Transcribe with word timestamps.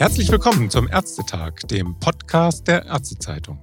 Herzlich 0.00 0.32
willkommen 0.32 0.70
zum 0.70 0.88
Ärztetag, 0.88 1.68
dem 1.68 1.94
Podcast 2.00 2.66
der 2.66 2.86
Ärztezeitung. 2.86 3.62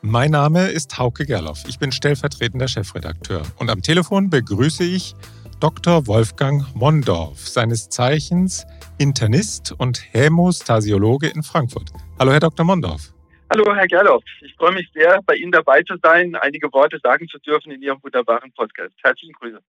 Mein 0.00 0.30
Name 0.30 0.68
ist 0.68 0.96
Hauke 0.96 1.26
Gerloff. 1.26 1.64
Ich 1.68 1.78
bin 1.78 1.92
stellvertretender 1.92 2.66
Chefredakteur. 2.66 3.42
Und 3.58 3.68
am 3.68 3.82
Telefon 3.82 4.30
begrüße 4.30 4.84
ich 4.84 5.14
Dr. 5.60 6.06
Wolfgang 6.06 6.64
Mondorf, 6.74 7.46
seines 7.46 7.90
Zeichens 7.90 8.64
Internist 8.96 9.74
und 9.76 10.02
Hämostasiologe 10.14 11.28
in 11.28 11.42
Frankfurt. 11.42 11.90
Hallo, 12.18 12.32
Herr 12.32 12.40
Dr. 12.40 12.64
Mondorf. 12.64 13.12
Hallo, 13.50 13.76
Herr 13.76 13.86
Gerloff. 13.86 14.24
Ich 14.40 14.54
freue 14.54 14.72
mich 14.72 14.88
sehr, 14.94 15.20
bei 15.26 15.34
Ihnen 15.34 15.52
dabei 15.52 15.82
zu 15.82 15.96
sein, 16.02 16.36
einige 16.36 16.72
Worte 16.72 16.98
sagen 17.02 17.28
zu 17.28 17.38
dürfen 17.40 17.70
in 17.70 17.82
Ihrem 17.82 18.02
wunderbaren 18.02 18.50
Podcast. 18.54 18.94
Herzlichen 19.02 19.34
Grüße. 19.34 19.60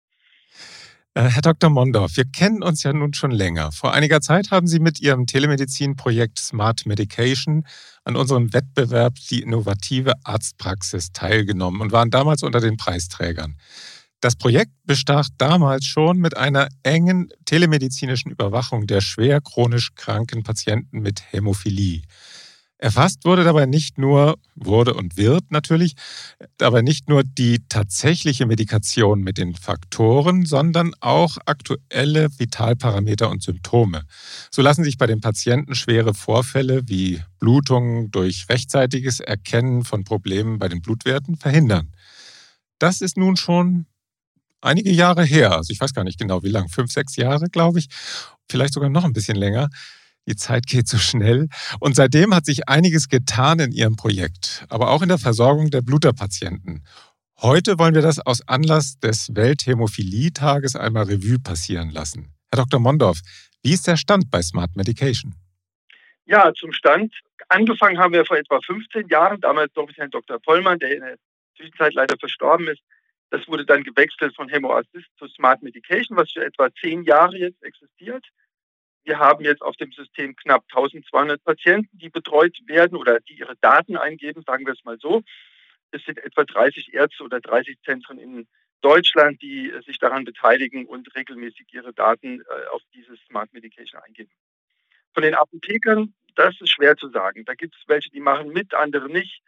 Äh, 1.18 1.32
Herr 1.32 1.42
Dr. 1.42 1.72
Mondorf, 1.72 2.16
wir 2.16 2.26
kennen 2.26 2.62
uns 2.62 2.84
ja 2.84 2.94
nun 2.94 3.12
schon 3.16 3.32
länger. 3.32 3.72
Vor 3.72 3.92
einiger 3.92 4.22
Zeit 4.22 4.52
haben 4.52 4.68
Sie 4.68 4.78
mit 4.78 5.02
Ihrem 5.02 5.26
Telemedizin-Projekt 5.26 6.38
Smart 6.38 6.86
Medication 6.86 7.66
an 8.04 8.16
unserem 8.16 8.54
Wettbewerb 8.54 9.16
Die 9.32 9.42
innovative 9.42 10.14
Arztpraxis 10.24 11.14
teilgenommen 11.14 11.82
und 11.82 11.92
waren 11.92 12.12
damals 12.12 12.44
unter 12.44 12.60
den 12.60 12.78
Preisträgern. 12.78 13.56
Das 14.22 14.36
Projekt 14.36 14.74
bestach 14.84 15.28
damals 15.40 15.86
schon 15.86 16.20
mit 16.20 16.38
einer 16.38 16.68
engen 16.84 17.30
telemedizinischen 17.46 18.30
Überwachung 18.30 18.86
der 18.86 19.02
schwer 19.02 19.42
chronisch 19.42 19.96
kranken 19.96 20.44
Patienten 20.44 21.00
mit 21.00 21.24
Hämophilie. 21.32 22.04
Erfasst 22.80 23.26
wurde 23.26 23.44
dabei 23.44 23.66
nicht 23.66 23.98
nur, 23.98 24.38
wurde 24.56 24.94
und 24.94 25.18
wird 25.18 25.50
natürlich, 25.50 25.96
dabei 26.58 26.84
nicht 26.84 27.10
nur 27.10 27.24
die 27.24 27.68
tatsächliche 27.70 28.46
Medikation 28.46 29.22
mit 29.22 29.40
den 29.40 29.56
Faktoren, 29.56 30.46
sondern 30.46 30.94
auch 31.00 31.38
aktuelle 31.46 32.30
Vitalparameter 32.38 33.32
und 33.32 33.42
Symptome. 33.42 34.04
So 34.52 34.62
lassen 34.62 34.84
sich 34.84 35.00
bei 35.00 35.08
den 35.08 35.22
Patienten 35.22 35.74
schwere 35.74 36.14
Vorfälle 36.14 36.88
wie 36.88 37.20
Blutungen 37.40 38.12
durch 38.12 38.46
rechtzeitiges 38.48 39.22
Erkennen 39.22 39.84
von 39.84 40.04
Problemen 40.04 40.60
bei 40.60 40.68
den 40.68 40.82
Blutwerten 40.82 41.36
verhindern. 41.36 41.92
Das 42.78 43.02
ist 43.02 43.18
nun 43.18 43.38
schon 43.38 43.88
einige 44.62 44.92
Jahre 44.92 45.24
her, 45.24 45.54
also 45.54 45.72
ich 45.72 45.82
weiß 45.82 45.96
gar 45.96 46.04
nicht 46.04 46.20
genau 46.20 46.44
wie 46.44 46.50
lang, 46.50 46.70
fünf, 46.70 46.92
sechs 46.92 47.16
Jahre, 47.16 47.50
glaube 47.50 47.80
ich, 47.80 47.88
vielleicht 48.50 48.74
sogar 48.74 48.90
noch 48.90 49.04
ein 49.04 49.14
bisschen 49.14 49.38
länger. 49.38 49.70
Die 50.28 50.36
Zeit 50.36 50.68
geht 50.68 50.88
so 50.88 50.98
schnell. 50.98 51.48
Und 51.80 51.96
seitdem 51.96 52.36
hat 52.36 52.46
sich 52.46 52.68
einiges 52.68 53.08
getan 53.08 53.60
in 53.60 53.72
Ihrem 53.72 53.96
Projekt, 53.96 54.66
aber 54.70 54.90
auch 54.90 55.02
in 55.02 55.10
der 55.10 55.18
Versorgung 55.18 55.72
der 55.72 55.82
Bluterpatienten. 55.82 56.84
Heute 57.42 57.80
wollen 57.80 57.96
wir 57.96 58.02
das 58.02 58.20
aus 58.20 58.46
Anlass 58.48 59.00
des 59.00 59.34
Welthämophilie-Tages 59.34 60.76
einmal 60.76 61.04
Revue 61.06 61.40
passieren 61.40 61.92
lassen. 61.92 62.34
Herr 62.52 62.64
Dr. 62.64 62.80
Mondorf, 62.80 63.20
wie 63.64 63.74
ist 63.74 63.88
der 63.88 63.96
Stand 63.96 64.30
bei 64.32 64.42
Smart 64.42 64.76
Medication? 64.76 65.36
Ja, 66.26 66.54
zum 66.54 66.74
Stand. 66.74 67.14
Angefangen 67.48 67.98
haben 67.98 68.14
wir 68.14 68.26
vor 68.26 68.38
etwa 68.38 68.60
15 68.60 69.08
Jahren, 69.08 69.40
damals 69.40 69.74
noch 69.76 69.88
mit 69.88 69.98
Herrn 69.98 70.10
Dr. 70.10 70.40
Pollmann, 70.40 70.80
der 70.80 70.96
in 70.96 71.02
der 71.02 71.16
Zwischenzeit 71.56 71.94
leider 71.94 72.18
verstorben 72.18 72.68
ist. 72.68 72.82
Das 73.30 73.48
wurde 73.48 73.66
dann 73.66 73.84
gewechselt 73.84 74.36
von 74.36 74.50
Hämoassist 74.50 75.08
zu 75.18 75.28
Smart 75.28 75.62
Medication, 75.62 76.18
was 76.18 76.32
für 76.32 76.46
etwa 76.46 76.70
zehn 76.82 77.04
Jahre 77.04 77.38
jetzt 77.38 77.62
existiert. 77.64 78.26
Wir 79.08 79.20
haben 79.20 79.46
jetzt 79.46 79.62
auf 79.62 79.78
dem 79.78 79.94
System 79.94 80.36
knapp 80.36 80.66
1200 80.70 81.42
Patienten, 81.42 81.98
die 81.98 82.10
betreut 82.10 82.58
werden 82.66 82.98
oder 82.98 83.22
die 83.22 83.40
ihre 83.40 83.56
Daten 83.62 83.96
eingeben, 83.96 84.44
sagen 84.46 84.66
wir 84.66 84.74
es 84.74 84.84
mal 84.84 85.00
so. 85.00 85.24
Es 85.92 86.04
sind 86.04 86.18
etwa 86.18 86.44
30 86.44 86.94
Ärzte 86.94 87.24
oder 87.24 87.40
30 87.40 87.78
Zentren 87.86 88.20
in 88.20 88.48
Deutschland, 88.82 89.42
die 89.42 89.72
sich 89.86 89.98
daran 89.98 90.26
beteiligen 90.26 90.86
und 90.86 91.16
regelmäßig 91.16 91.68
ihre 91.72 91.94
Daten 91.94 92.42
äh, 92.42 92.68
auf 92.74 92.82
dieses 92.94 93.18
Smart 93.28 93.54
Medication 93.54 94.02
eingeben. 94.02 94.30
Von 95.14 95.24
den 95.24 95.36
Apothekern, 95.36 96.14
das 96.36 96.60
ist 96.60 96.72
schwer 96.72 96.98
zu 96.98 97.10
sagen. 97.10 97.46
Da 97.46 97.54
gibt 97.54 97.76
es 97.76 97.88
welche, 97.88 98.10
die 98.10 98.20
machen 98.20 98.50
mit, 98.50 98.74
andere 98.74 99.10
nicht. 99.10 99.42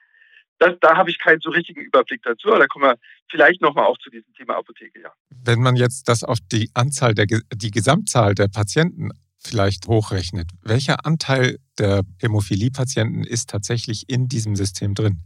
Das, 0.58 0.76
da 0.80 0.96
habe 0.96 1.10
ich 1.10 1.20
keinen 1.20 1.42
so 1.42 1.50
richtigen 1.50 1.82
Überblick 1.82 2.24
dazu, 2.24 2.48
aber 2.48 2.60
da 2.60 2.68
kommen 2.68 2.86
wir 2.86 2.98
vielleicht 3.30 3.60
nochmal 3.62 3.88
auch 3.88 3.98
zu 3.98 4.10
diesem 4.10 4.34
Thema 4.36 4.56
Apotheke, 4.56 5.02
ja. 5.02 5.12
Wenn 5.30 5.60
man 5.60 5.76
jetzt 5.76 6.08
das 6.08 6.24
auf 6.24 6.38
die 6.50 6.72
Anzahl 6.76 7.14
der, 7.14 7.26
die 7.26 7.72
Gesamtzahl 7.72 8.36
der 8.36 8.48
Patienten 8.48 9.12
vielleicht 9.40 9.88
hochrechnet, 9.88 10.50
welcher 10.62 11.06
Anteil 11.06 11.60
der 11.78 12.04
Hämophilie-Patienten 12.22 13.24
ist 13.24 13.50
tatsächlich 13.50 14.10
in 14.10 14.28
diesem 14.28 14.56
System 14.56 14.96
drin? 14.96 15.20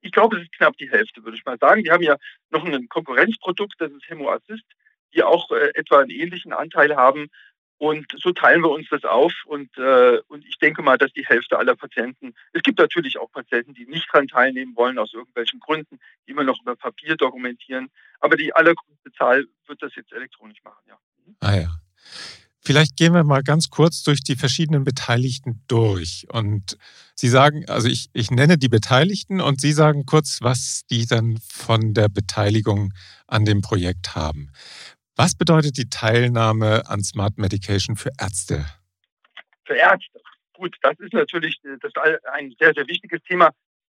Ich 0.00 0.10
glaube, 0.10 0.36
es 0.36 0.42
ist 0.42 0.52
knapp 0.52 0.76
die 0.78 0.90
Hälfte, 0.90 1.22
würde 1.22 1.36
ich 1.36 1.44
mal 1.44 1.58
sagen. 1.58 1.84
Wir 1.84 1.92
haben 1.92 2.02
ja 2.02 2.16
noch 2.50 2.64
ein 2.64 2.88
Konkurrenzprodukt, 2.88 3.74
das 3.78 3.92
ist 3.92 4.08
HämoAssist, 4.08 4.64
die 5.14 5.22
auch 5.22 5.50
äh, 5.50 5.70
etwa 5.74 6.00
einen 6.00 6.10
ähnlichen 6.10 6.52
Anteil 6.52 6.96
haben. 6.96 7.28
Und 7.78 8.06
so 8.16 8.32
teilen 8.32 8.62
wir 8.62 8.70
uns 8.70 8.88
das 8.90 9.04
auf. 9.04 9.32
Und, 9.44 9.76
äh, 9.76 10.18
und 10.28 10.46
ich 10.46 10.58
denke 10.58 10.82
mal, 10.82 10.98
dass 10.98 11.12
die 11.12 11.26
Hälfte 11.26 11.58
aller 11.58 11.74
Patienten, 11.74 12.34
es 12.52 12.62
gibt 12.62 12.78
natürlich 12.78 13.18
auch 13.18 13.30
Patienten, 13.32 13.74
die 13.74 13.86
nicht 13.86 14.06
daran 14.12 14.28
teilnehmen 14.28 14.76
wollen, 14.76 14.98
aus 14.98 15.12
irgendwelchen 15.12 15.58
Gründen, 15.58 15.98
die 16.26 16.30
immer 16.30 16.44
noch 16.44 16.60
über 16.62 16.76
Papier 16.76 17.16
dokumentieren. 17.16 17.90
Aber 18.20 18.36
die 18.36 18.54
allergrößte 18.54 19.12
Zahl 19.18 19.46
wird 19.66 19.82
das 19.82 19.94
jetzt 19.96 20.12
elektronisch 20.12 20.62
machen, 20.62 20.82
ja. 20.88 20.98
Ah 21.40 21.56
ja. 21.56 21.74
Vielleicht 22.64 22.96
gehen 22.96 23.12
wir 23.12 23.24
mal 23.24 23.42
ganz 23.42 23.70
kurz 23.70 24.04
durch 24.04 24.22
die 24.22 24.36
verschiedenen 24.36 24.84
Beteiligten 24.84 25.64
durch. 25.66 26.26
Und 26.30 26.78
Sie 27.16 27.28
sagen, 27.28 27.68
also 27.68 27.88
ich, 27.88 28.08
ich 28.12 28.30
nenne 28.30 28.56
die 28.56 28.68
Beteiligten 28.68 29.40
und 29.40 29.60
Sie 29.60 29.72
sagen 29.72 30.06
kurz, 30.06 30.38
was 30.42 30.86
die 30.88 31.06
dann 31.06 31.38
von 31.38 31.92
der 31.92 32.08
Beteiligung 32.08 32.92
an 33.26 33.44
dem 33.44 33.62
Projekt 33.62 34.14
haben. 34.14 34.52
Was 35.16 35.34
bedeutet 35.34 35.76
die 35.76 35.90
Teilnahme 35.90 36.88
an 36.88 37.02
Smart 37.02 37.36
Medication 37.36 37.96
für 37.96 38.10
Ärzte? 38.18 38.64
Für 39.66 39.74
Ärzte. 39.74 40.20
Gut, 40.52 40.76
das 40.82 40.98
ist 41.00 41.12
natürlich 41.12 41.60
das 41.62 41.78
ist 41.82 41.98
ein 42.32 42.54
sehr, 42.60 42.72
sehr 42.74 42.86
wichtiges 42.86 43.20
Thema. 43.24 43.50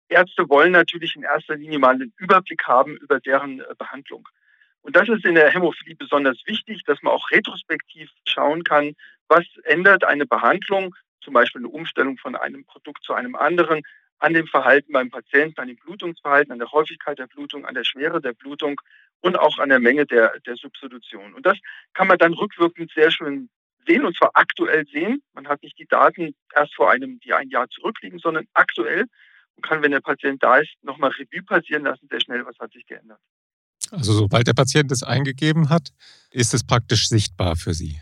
Ärzte 0.08 0.48
wollen 0.48 0.72
natürlich 0.72 1.14
in 1.14 1.22
erster 1.22 1.56
Linie 1.56 1.78
mal 1.78 1.94
einen 1.94 2.12
Überblick 2.16 2.64
haben 2.64 2.96
über 2.96 3.20
deren 3.20 3.60
äh, 3.60 3.74
Behandlung. 3.78 4.28
Und 4.86 4.94
das 4.94 5.08
ist 5.08 5.24
in 5.24 5.34
der 5.34 5.50
Hämophilie 5.50 5.96
besonders 5.96 6.40
wichtig, 6.46 6.84
dass 6.84 7.02
man 7.02 7.12
auch 7.12 7.28
retrospektiv 7.32 8.08
schauen 8.24 8.62
kann, 8.62 8.94
was 9.26 9.44
ändert 9.64 10.04
eine 10.04 10.26
Behandlung, 10.26 10.94
zum 11.20 11.34
Beispiel 11.34 11.62
eine 11.62 11.70
Umstellung 11.70 12.18
von 12.18 12.36
einem 12.36 12.64
Produkt 12.64 13.02
zu 13.02 13.12
einem 13.12 13.34
anderen, 13.34 13.82
an 14.20 14.32
dem 14.32 14.46
Verhalten 14.46 14.92
beim 14.92 15.10
Patienten, 15.10 15.60
an 15.60 15.66
dem 15.66 15.76
Blutungsverhalten, 15.76 16.52
an 16.52 16.60
der 16.60 16.70
Häufigkeit 16.70 17.18
der 17.18 17.26
Blutung, 17.26 17.66
an 17.66 17.74
der 17.74 17.82
Schwere 17.82 18.20
der 18.20 18.32
Blutung 18.32 18.80
und 19.22 19.36
auch 19.36 19.58
an 19.58 19.70
der 19.70 19.80
Menge 19.80 20.06
der, 20.06 20.38
der 20.46 20.54
Substitution. 20.54 21.34
Und 21.34 21.44
das 21.44 21.58
kann 21.92 22.06
man 22.06 22.18
dann 22.18 22.34
rückwirkend 22.34 22.92
sehr 22.94 23.10
schön 23.10 23.50
sehen, 23.88 24.04
und 24.04 24.16
zwar 24.16 24.30
aktuell 24.34 24.86
sehen. 24.86 25.20
Man 25.34 25.48
hat 25.48 25.64
nicht 25.64 25.76
die 25.80 25.88
Daten 25.88 26.36
erst 26.54 26.76
vor 26.76 26.92
einem, 26.92 27.18
die 27.18 27.32
ein 27.32 27.48
Jahr 27.48 27.68
zurückliegen, 27.70 28.20
sondern 28.20 28.46
aktuell 28.54 29.06
und 29.56 29.66
kann, 29.66 29.82
wenn 29.82 29.90
der 29.90 30.00
Patient 30.00 30.40
da 30.44 30.58
ist, 30.58 30.76
nochmal 30.82 31.10
Revue 31.10 31.42
passieren 31.42 31.82
lassen, 31.82 32.06
sehr 32.08 32.20
schnell, 32.20 32.46
was 32.46 32.56
hat 32.60 32.70
sich 32.70 32.86
geändert. 32.86 33.18
Also 33.92 34.12
sobald 34.12 34.46
der 34.46 34.54
Patient 34.54 34.90
es 34.92 35.02
eingegeben 35.02 35.68
hat, 35.70 35.90
ist 36.30 36.54
es 36.54 36.64
praktisch 36.64 37.08
sichtbar 37.08 37.56
für 37.56 37.74
Sie. 37.74 38.00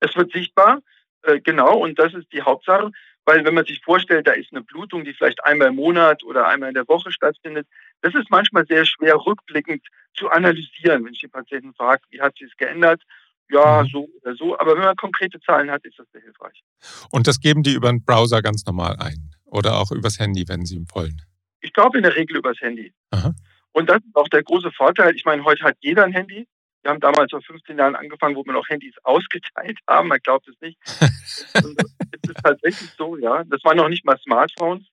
Es 0.00 0.14
wird 0.16 0.32
sichtbar, 0.32 0.80
äh, 1.22 1.40
genau, 1.40 1.78
und 1.78 1.98
das 1.98 2.12
ist 2.14 2.32
die 2.32 2.42
Hauptsache, 2.42 2.90
weil 3.24 3.44
wenn 3.44 3.54
man 3.54 3.64
sich 3.64 3.80
vorstellt, 3.82 4.26
da 4.26 4.32
ist 4.32 4.52
eine 4.52 4.62
Blutung, 4.62 5.04
die 5.04 5.14
vielleicht 5.14 5.42
einmal 5.44 5.68
im 5.68 5.76
Monat 5.76 6.22
oder 6.22 6.46
einmal 6.46 6.68
in 6.68 6.74
der 6.74 6.86
Woche 6.88 7.10
stattfindet, 7.10 7.66
das 8.02 8.14
ist 8.14 8.30
manchmal 8.30 8.66
sehr 8.66 8.84
schwer 8.84 9.16
rückblickend 9.16 9.82
zu 10.14 10.28
analysieren, 10.28 11.04
wenn 11.04 11.14
ich 11.14 11.20
die 11.20 11.28
Patienten 11.28 11.74
frage, 11.74 12.02
wie 12.10 12.20
hat 12.20 12.36
sich 12.36 12.50
es 12.50 12.56
geändert? 12.56 13.02
Ja, 13.50 13.82
mhm. 13.82 13.88
so 13.88 14.08
oder 14.22 14.36
so. 14.36 14.58
Aber 14.58 14.76
wenn 14.76 14.84
man 14.84 14.96
konkrete 14.96 15.40
Zahlen 15.40 15.70
hat, 15.70 15.84
ist 15.84 15.98
das 15.98 16.06
sehr 16.12 16.22
hilfreich. 16.22 16.62
Und 17.10 17.26
das 17.26 17.40
geben 17.40 17.62
die 17.62 17.74
über 17.74 17.88
den 17.90 18.04
Browser 18.04 18.42
ganz 18.42 18.64
normal 18.64 18.96
ein 18.98 19.34
oder 19.44 19.78
auch 19.78 19.90
übers 19.90 20.18
Handy, 20.18 20.44
wenn 20.48 20.66
sie 20.66 20.84
wollen? 20.92 21.22
Ich 21.60 21.72
glaube 21.72 21.98
in 21.98 22.04
der 22.04 22.14
Regel 22.14 22.36
übers 22.36 22.60
Handy. 22.60 22.92
Aha. 23.10 23.34
Und 23.74 23.90
das 23.90 23.98
ist 23.98 24.14
auch 24.14 24.28
der 24.28 24.44
große 24.44 24.70
Vorteil. 24.70 25.16
Ich 25.16 25.24
meine, 25.24 25.44
heute 25.44 25.64
hat 25.64 25.76
jeder 25.80 26.04
ein 26.04 26.12
Handy. 26.12 26.46
Wir 26.82 26.92
haben 26.92 27.00
damals 27.00 27.32
vor 27.32 27.42
15 27.42 27.76
Jahren 27.76 27.96
angefangen, 27.96 28.36
wo 28.36 28.44
wir 28.44 28.52
noch 28.52 28.68
Handys 28.68 28.94
ausgeteilt 29.02 29.78
haben. 29.88 30.08
Man 30.08 30.20
glaubt 30.22 30.46
es 30.46 30.54
nicht. 30.60 30.78
es 30.86 31.54
ist 31.54 32.40
tatsächlich 32.42 32.90
so, 32.96 33.16
ja. 33.16 33.42
Das 33.44 33.64
waren 33.64 33.76
noch 33.76 33.88
nicht 33.88 34.04
mal 34.04 34.16
Smartphones. 34.18 34.86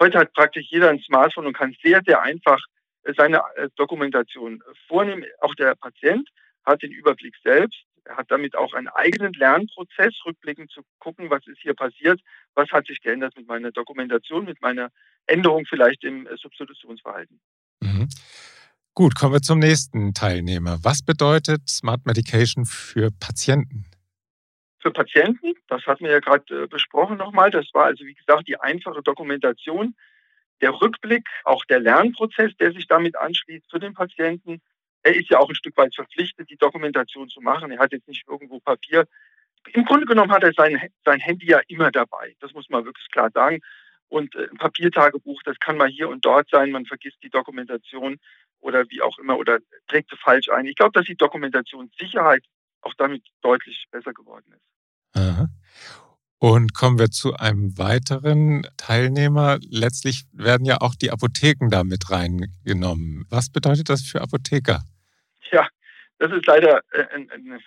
Heute 0.00 0.18
hat 0.18 0.32
praktisch 0.34 0.66
jeder 0.70 0.88
ein 0.90 1.00
Smartphone 1.00 1.46
und 1.46 1.56
kann 1.56 1.74
sehr, 1.82 2.00
sehr 2.06 2.22
einfach 2.22 2.60
äh, 3.02 3.12
seine 3.16 3.42
äh, 3.56 3.68
Dokumentation 3.74 4.62
vornehmen. 4.86 5.24
Auch 5.40 5.56
der 5.56 5.74
Patient 5.74 6.28
hat 6.64 6.82
den 6.82 6.92
Überblick 6.92 7.34
selbst. 7.42 7.82
Er 8.04 8.18
hat 8.18 8.30
damit 8.30 8.54
auch 8.54 8.72
einen 8.72 8.88
eigenen 8.88 9.32
Lernprozess, 9.32 10.14
rückblickend 10.24 10.70
zu 10.70 10.82
gucken, 11.00 11.28
was 11.28 11.44
ist 11.48 11.58
hier 11.60 11.74
passiert, 11.74 12.20
was 12.54 12.70
hat 12.70 12.86
sich 12.86 13.00
geändert 13.00 13.36
mit 13.36 13.48
meiner 13.48 13.72
Dokumentation, 13.72 14.44
mit 14.44 14.62
meiner 14.62 14.90
Änderung 15.26 15.66
vielleicht 15.66 16.04
im 16.04 16.28
äh, 16.28 16.36
Substitutionsverhalten. 16.36 17.40
Gut, 18.94 19.14
kommen 19.14 19.34
wir 19.34 19.42
zum 19.42 19.58
nächsten 19.58 20.14
Teilnehmer. 20.14 20.78
Was 20.82 21.02
bedeutet 21.02 21.68
Smart 21.68 22.04
Medication 22.06 22.64
für 22.64 23.10
Patienten? 23.10 23.84
Für 24.80 24.90
Patienten, 24.90 25.54
das 25.68 25.86
hatten 25.86 26.04
wir 26.04 26.12
ja 26.12 26.20
gerade 26.20 26.64
äh, 26.64 26.66
besprochen 26.66 27.16
nochmal, 27.16 27.50
das 27.50 27.66
war 27.72 27.86
also 27.86 28.04
wie 28.04 28.14
gesagt 28.14 28.46
die 28.48 28.60
einfache 28.60 29.02
Dokumentation, 29.02 29.94
der 30.60 30.70
Rückblick, 30.70 31.28
auch 31.44 31.64
der 31.64 31.80
Lernprozess, 31.80 32.56
der 32.58 32.72
sich 32.72 32.86
damit 32.86 33.16
anschließt 33.16 33.70
für 33.70 33.78
den 33.78 33.94
Patienten. 33.94 34.60
Er 35.02 35.14
ist 35.14 35.30
ja 35.30 35.38
auch 35.38 35.48
ein 35.48 35.54
Stück 35.54 35.76
weit 35.76 35.94
verpflichtet, 35.94 36.50
die 36.50 36.56
Dokumentation 36.56 37.28
zu 37.28 37.40
machen. 37.40 37.70
Er 37.70 37.78
hat 37.78 37.92
jetzt 37.92 38.08
nicht 38.08 38.24
irgendwo 38.28 38.58
Papier 38.60 39.06
im 39.72 39.84
Grunde 39.84 40.06
genommen 40.06 40.32
hat 40.32 40.42
er 40.42 40.52
sein, 40.52 40.80
sein 41.04 41.20
Handy 41.20 41.46
ja 41.46 41.60
immer 41.68 41.90
dabei. 41.90 42.34
Das 42.40 42.52
muss 42.52 42.68
man 42.68 42.84
wirklich 42.84 43.10
klar 43.10 43.30
sagen. 43.32 43.60
Und 44.08 44.34
äh, 44.34 44.48
ein 44.50 44.56
Papiertagebuch, 44.56 45.42
das 45.44 45.58
kann 45.60 45.76
mal 45.76 45.88
hier 45.88 46.08
und 46.08 46.24
dort 46.24 46.48
sein. 46.50 46.70
Man 46.70 46.86
vergisst 46.86 47.18
die 47.22 47.30
Dokumentation 47.30 48.18
oder 48.60 48.84
wie 48.88 49.02
auch 49.02 49.18
immer 49.18 49.38
oder 49.38 49.58
trägt 49.86 50.10
sie 50.10 50.16
falsch 50.16 50.48
ein. 50.48 50.66
Ich 50.66 50.76
glaube, 50.76 50.92
dass 50.92 51.06
die 51.06 51.16
Dokumentationssicherheit 51.16 52.44
auch 52.80 52.94
damit 52.94 53.24
deutlich 53.42 53.86
besser 53.90 54.12
geworden 54.12 54.52
ist. 54.52 55.18
Aha. 55.20 55.48
Und 56.40 56.72
kommen 56.72 57.00
wir 57.00 57.10
zu 57.10 57.34
einem 57.34 57.76
weiteren 57.78 58.64
Teilnehmer. 58.76 59.58
Letztlich 59.68 60.24
werden 60.32 60.64
ja 60.64 60.80
auch 60.80 60.94
die 60.94 61.10
Apotheken 61.10 61.68
da 61.68 61.82
mit 61.82 62.10
reingenommen. 62.10 63.26
Was 63.28 63.50
bedeutet 63.50 63.88
das 63.88 64.02
für 64.02 64.20
Apotheker? 64.20 64.82
Ja, 65.50 65.66
das 66.18 66.30
ist 66.30 66.46
leider 66.46 66.80
äh, 66.92 67.06
ein, 67.12 67.28
ein 67.30 67.60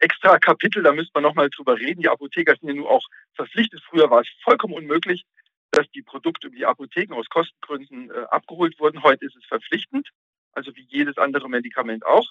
extra 0.00 0.38
Kapitel, 0.38 0.82
da 0.82 0.92
müsste 0.92 1.12
man 1.14 1.22
nochmal 1.22 1.50
drüber 1.50 1.78
reden. 1.78 2.02
Die 2.02 2.08
Apotheker 2.08 2.54
sind 2.60 2.68
ja 2.68 2.74
nun 2.74 2.86
auch 2.86 3.04
verpflichtet. 3.34 3.80
Früher 3.88 4.10
war 4.10 4.20
es 4.20 4.28
vollkommen 4.42 4.74
unmöglich, 4.74 5.24
dass 5.70 5.90
die 5.90 6.02
Produkte 6.02 6.48
über 6.48 6.56
die 6.56 6.66
Apotheken 6.66 7.14
aus 7.14 7.28
Kostengründen 7.28 8.10
äh, 8.10 8.24
abgeholt 8.30 8.78
wurden. 8.78 9.02
Heute 9.02 9.26
ist 9.26 9.36
es 9.36 9.44
verpflichtend, 9.44 10.08
also 10.52 10.74
wie 10.74 10.86
jedes 10.88 11.18
andere 11.18 11.48
Medikament 11.48 12.04
auch. 12.06 12.28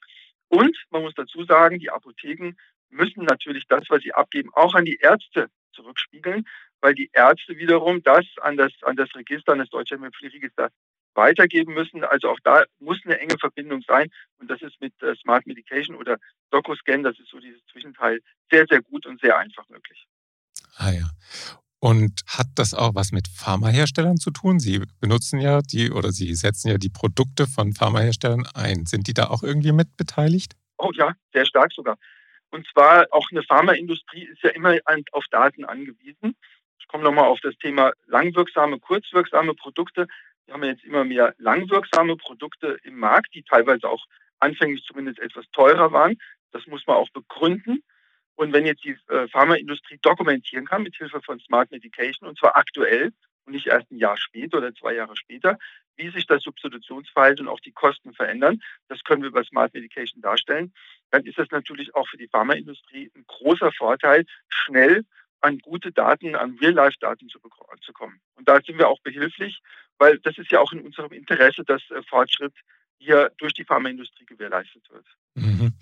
Und 0.47 0.77
man 0.89 1.01
muss 1.01 1.13
dazu 1.15 1.43
sagen, 1.43 1.79
die 1.79 1.89
Apotheken 1.89 2.53
müssen 2.89 3.25
natürlich 3.25 3.65
das, 3.67 3.83
was 3.89 4.01
sie 4.01 4.13
abgeben, 4.13 4.51
auch 4.53 4.75
an 4.75 4.85
die 4.85 4.97
Ärzte 4.97 5.49
zurückspiegeln, 5.73 6.47
weil 6.81 6.93
die 6.93 7.09
Ärzte 7.13 7.57
wiederum 7.57 8.03
das 8.03 8.25
an 8.41 8.57
das, 8.57 8.71
an 8.83 8.95
das 8.95 9.13
Register, 9.15 9.53
an 9.53 9.59
das 9.59 9.69
Deutsche 9.69 9.95
Hämophilieregister 9.95 10.69
weitergeben 11.15 11.73
müssen. 11.73 12.03
Also 12.03 12.29
auch 12.29 12.39
da 12.43 12.65
muss 12.79 12.99
eine 13.05 13.19
enge 13.19 13.37
Verbindung 13.37 13.81
sein. 13.87 14.09
Und 14.37 14.49
das 14.49 14.61
ist 14.61 14.79
mit 14.81 14.93
äh, 15.01 15.15
Smart 15.15 15.45
Medication 15.47 15.95
oder 15.95 16.17
DocuScan, 16.51 17.03
das 17.03 17.17
ist 17.19 17.29
so 17.29 17.39
dieses 17.39 17.65
Zwischenteil, 17.71 18.19
sehr, 18.51 18.65
sehr 18.67 18.81
gut 18.81 19.05
und 19.05 19.19
sehr 19.21 19.37
einfach 19.37 19.67
möglich. 19.69 20.05
Ah 20.77 20.91
ja. 20.91 21.09
Und 21.85 22.23
hat 22.25 22.47
das 22.55 22.73
auch 22.73 22.95
was 22.95 23.11
mit 23.11 23.27
Pharmaherstellern 23.27 24.17
zu 24.17 24.31
tun? 24.31 24.59
Sie 24.59 24.81
benutzen 25.01 25.39
ja 25.39 25.61
die 25.61 25.91
oder 25.91 26.09
Sie 26.09 26.33
setzen 26.33 26.69
ja 26.69 26.79
die 26.79 26.89
Produkte 26.89 27.45
von 27.45 27.73
Pharmaherstellern 27.73 28.47
ein. 28.55 28.87
Sind 28.87 29.05
die 29.05 29.13
da 29.13 29.27
auch 29.27 29.43
irgendwie 29.43 29.71
mit 29.71 29.95
beteiligt? 29.95 30.53
Oh 30.79 30.89
ja, 30.95 31.13
sehr 31.31 31.45
stark 31.45 31.71
sogar. 31.73 31.99
Und 32.49 32.65
zwar 32.73 33.05
auch 33.11 33.27
eine 33.29 33.43
Pharmaindustrie 33.43 34.23
ist 34.23 34.41
ja 34.41 34.49
immer 34.49 34.79
auf 35.11 35.25
Daten 35.29 35.63
angewiesen. 35.63 36.35
Ich 36.79 36.87
komme 36.87 37.03
nochmal 37.03 37.25
auf 37.25 37.39
das 37.41 37.55
Thema 37.57 37.91
langwirksame, 38.07 38.79
kurzwirksame 38.79 39.53
Produkte. 39.53 40.07
Wir 40.47 40.55
haben 40.55 40.63
jetzt 40.63 40.85
immer 40.85 41.03
mehr 41.03 41.35
langwirksame 41.37 42.17
Produkte 42.17 42.79
im 42.81 42.97
Markt, 42.97 43.35
die 43.35 43.43
teilweise 43.43 43.87
auch 43.87 44.03
anfänglich 44.39 44.83
zumindest 44.87 45.19
etwas 45.19 45.45
teurer 45.51 45.91
waren. 45.91 46.15
Das 46.51 46.65
muss 46.65 46.81
man 46.87 46.95
auch 46.95 47.11
begründen. 47.11 47.83
Und 48.35 48.53
wenn 48.53 48.65
jetzt 48.65 48.83
die 48.83 48.97
äh, 49.07 49.27
Pharmaindustrie 49.27 49.97
dokumentieren 50.01 50.65
kann 50.65 50.83
mit 50.83 50.95
Hilfe 50.95 51.21
von 51.21 51.39
Smart 51.39 51.71
Medication, 51.71 52.27
und 52.27 52.37
zwar 52.37 52.57
aktuell 52.57 53.13
und 53.45 53.53
nicht 53.53 53.67
erst 53.67 53.89
ein 53.91 53.97
Jahr 53.97 54.17
später 54.17 54.57
oder 54.57 54.73
zwei 54.73 54.93
Jahre 54.93 55.15
später, 55.15 55.57
wie 55.95 56.09
sich 56.09 56.25
das 56.27 56.43
Substitutionsverhalten 56.43 57.47
und 57.47 57.53
auch 57.53 57.59
die 57.59 57.71
Kosten 57.71 58.13
verändern, 58.13 58.61
das 58.89 59.03
können 59.03 59.21
wir 59.21 59.29
über 59.29 59.43
Smart 59.43 59.73
Medication 59.73 60.21
darstellen, 60.21 60.73
dann 61.11 61.23
ist 61.25 61.37
das 61.37 61.49
natürlich 61.51 61.95
auch 61.95 62.07
für 62.07 62.17
die 62.17 62.27
Pharmaindustrie 62.27 63.11
ein 63.15 63.23
großer 63.27 63.71
Vorteil, 63.71 64.25
schnell 64.49 65.05
an 65.41 65.59
gute 65.59 65.91
Daten, 65.91 66.35
an 66.35 66.57
Real-Life-Daten 66.59 67.29
zu, 67.29 67.39
zu, 67.81 67.93
kommen. 67.93 68.19
Und 68.35 68.49
da 68.49 68.59
sind 68.61 68.77
wir 68.77 68.89
auch 68.89 68.99
behilflich, 69.01 69.61
weil 69.97 70.17
das 70.19 70.37
ist 70.37 70.51
ja 70.51 70.59
auch 70.59 70.73
in 70.73 70.81
unserem 70.81 71.11
Interesse, 71.11 71.63
dass 71.63 71.81
äh, 71.91 72.01
Fortschritt 72.09 72.53
hier 72.97 73.31
durch 73.37 73.53
die 73.53 73.63
Pharmaindustrie 73.63 74.25
gewährleistet 74.25 74.89
wird. 74.89 75.05
Mhm. 75.35 75.73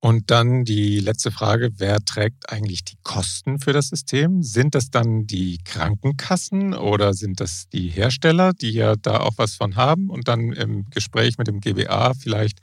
Und 0.00 0.30
dann 0.30 0.64
die 0.64 1.00
letzte 1.00 1.30
Frage, 1.30 1.70
wer 1.78 1.98
trägt 2.04 2.52
eigentlich 2.52 2.84
die 2.84 2.98
Kosten 3.02 3.58
für 3.58 3.72
das 3.72 3.88
System? 3.88 4.42
Sind 4.42 4.74
das 4.74 4.90
dann 4.90 5.26
die 5.26 5.58
Krankenkassen 5.64 6.74
oder 6.74 7.14
sind 7.14 7.40
das 7.40 7.68
die 7.70 7.88
Hersteller, 7.88 8.52
die 8.52 8.72
ja 8.72 8.94
da 8.96 9.20
auch 9.20 9.32
was 9.38 9.56
von 9.56 9.74
haben 9.74 10.10
und 10.10 10.28
dann 10.28 10.52
im 10.52 10.84
Gespräch 10.90 11.38
mit 11.38 11.48
dem 11.48 11.60
GBA 11.60 12.12
vielleicht 12.14 12.58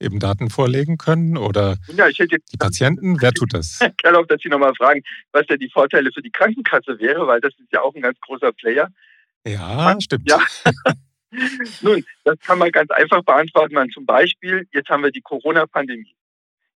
eben 0.00 0.18
Daten 0.18 0.48
vorlegen 0.48 0.96
können 0.96 1.36
oder 1.36 1.76
ja, 1.94 2.08
die 2.08 2.56
Patienten? 2.58 3.20
Wer 3.20 3.32
tut 3.32 3.54
das? 3.54 3.78
Ich 3.90 3.96
kann 4.02 4.16
auch, 4.16 4.26
dass 4.26 4.40
Sie 4.40 4.48
nochmal 4.48 4.74
fragen, 4.74 5.02
was 5.32 5.46
denn 5.46 5.58
die 5.58 5.68
Vorteile 5.70 6.10
für 6.12 6.22
die 6.22 6.30
Krankenkasse 6.30 6.98
wäre, 6.98 7.26
weil 7.26 7.40
das 7.40 7.52
ist 7.58 7.70
ja 7.72 7.82
auch 7.82 7.94
ein 7.94 8.00
ganz 8.00 8.18
großer 8.20 8.52
Player. 8.52 8.88
Ja, 9.46 9.96
stimmt. 10.00 10.28
Ja. 10.28 10.40
Nun, 11.82 12.04
das 12.24 12.38
kann 12.40 12.58
man 12.58 12.70
ganz 12.70 12.90
einfach 12.90 13.22
beantworten. 13.22 13.74
Man 13.74 13.90
zum 13.90 14.06
Beispiel, 14.06 14.66
jetzt 14.72 14.88
haben 14.88 15.02
wir 15.02 15.10
die 15.10 15.20
Corona-Pandemie. 15.20 16.14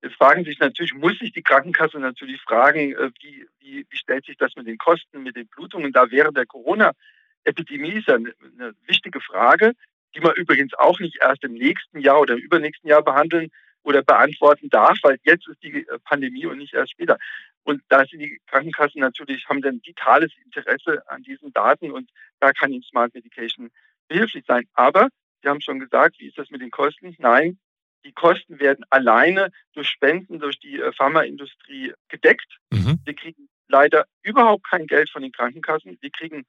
Jetzt 0.04 0.16
fragen 0.16 0.44
sich 0.44 0.60
natürlich, 0.60 0.94
muss 0.94 1.18
sich 1.18 1.32
die 1.32 1.42
Krankenkasse 1.42 1.98
natürlich 1.98 2.42
fragen, 2.42 2.92
äh, 2.92 3.10
wie, 3.22 3.48
wie, 3.60 3.86
wie 3.90 3.98
stellt 3.98 4.26
sich 4.26 4.36
das 4.36 4.54
mit 4.58 4.68
den 4.68 4.78
Kosten, 4.78 5.24
mit 5.24 5.38
den 5.38 5.48
Blutungen 5.48 5.94
da 5.94 6.12
während 6.12 6.36
der 6.36 6.46
Corona-Epidemie 6.46 7.94
ist 7.94 8.10
ja 8.10 8.16
eine, 8.16 8.34
eine 8.42 8.74
wichtige 8.86 9.22
Frage, 9.22 9.72
die 10.14 10.20
man 10.20 10.36
übrigens 10.36 10.74
auch 10.74 11.00
nicht 11.00 11.20
erst 11.22 11.46
im 11.46 11.54
nächsten 11.54 12.00
Jahr 12.00 12.20
oder 12.20 12.34
im 12.34 12.42
übernächsten 12.42 12.90
Jahr 12.90 13.02
behandeln 13.02 13.50
oder 13.84 14.04
beantworten 14.04 14.70
darf, 14.70 14.98
weil 15.04 15.20
jetzt 15.24 15.48
ist 15.48 15.64
die 15.64 15.88
äh, 15.88 16.00
Pandemie 16.04 16.48
und 16.48 16.58
nicht 16.58 16.74
erst 16.74 16.92
später. 16.92 17.18
Und 17.64 17.82
da 17.88 18.06
sind 18.06 18.20
die 18.20 18.42
Krankenkassen 18.48 19.00
natürlich, 19.00 19.48
haben 19.48 19.62
dann 19.62 19.80
vitales 19.86 20.34
Interesse 20.44 21.02
an 21.08 21.24
diesen 21.24 21.54
Daten 21.54 21.92
und 21.92 22.10
da 22.42 22.52
kann 22.52 22.74
Ihnen 22.74 22.84
Smart 22.84 23.14
Medication 23.14 23.72
behilflich 24.10 24.44
sein. 24.46 24.68
Aber, 24.74 25.08
Sie 25.42 25.48
haben 25.48 25.62
schon 25.62 25.80
gesagt, 25.80 26.20
wie 26.20 26.28
ist 26.28 26.38
das 26.38 26.50
mit 26.50 26.60
den 26.60 26.72
Kosten? 26.72 27.16
Nein, 27.20 27.58
die 28.06 28.14
Kosten 28.14 28.60
werden 28.60 28.86
alleine 28.90 29.52
durch 29.74 29.88
Spenden 29.88 30.40
durch 30.40 30.60
die 30.60 30.80
äh, 30.80 30.92
Pharmaindustrie 30.94 31.94
gedeckt. 32.10 32.60
Mhm. 32.72 33.00
Wir 33.06 33.16
kriegen 33.16 33.50
leider 33.68 34.06
überhaupt 34.22 34.70
kein 34.70 34.88
Geld 34.88 35.10
von 35.10 35.22
den 35.22 35.32
Krankenkassen. 35.32 35.98
Wir 36.02 36.12
kriegen 36.12 36.46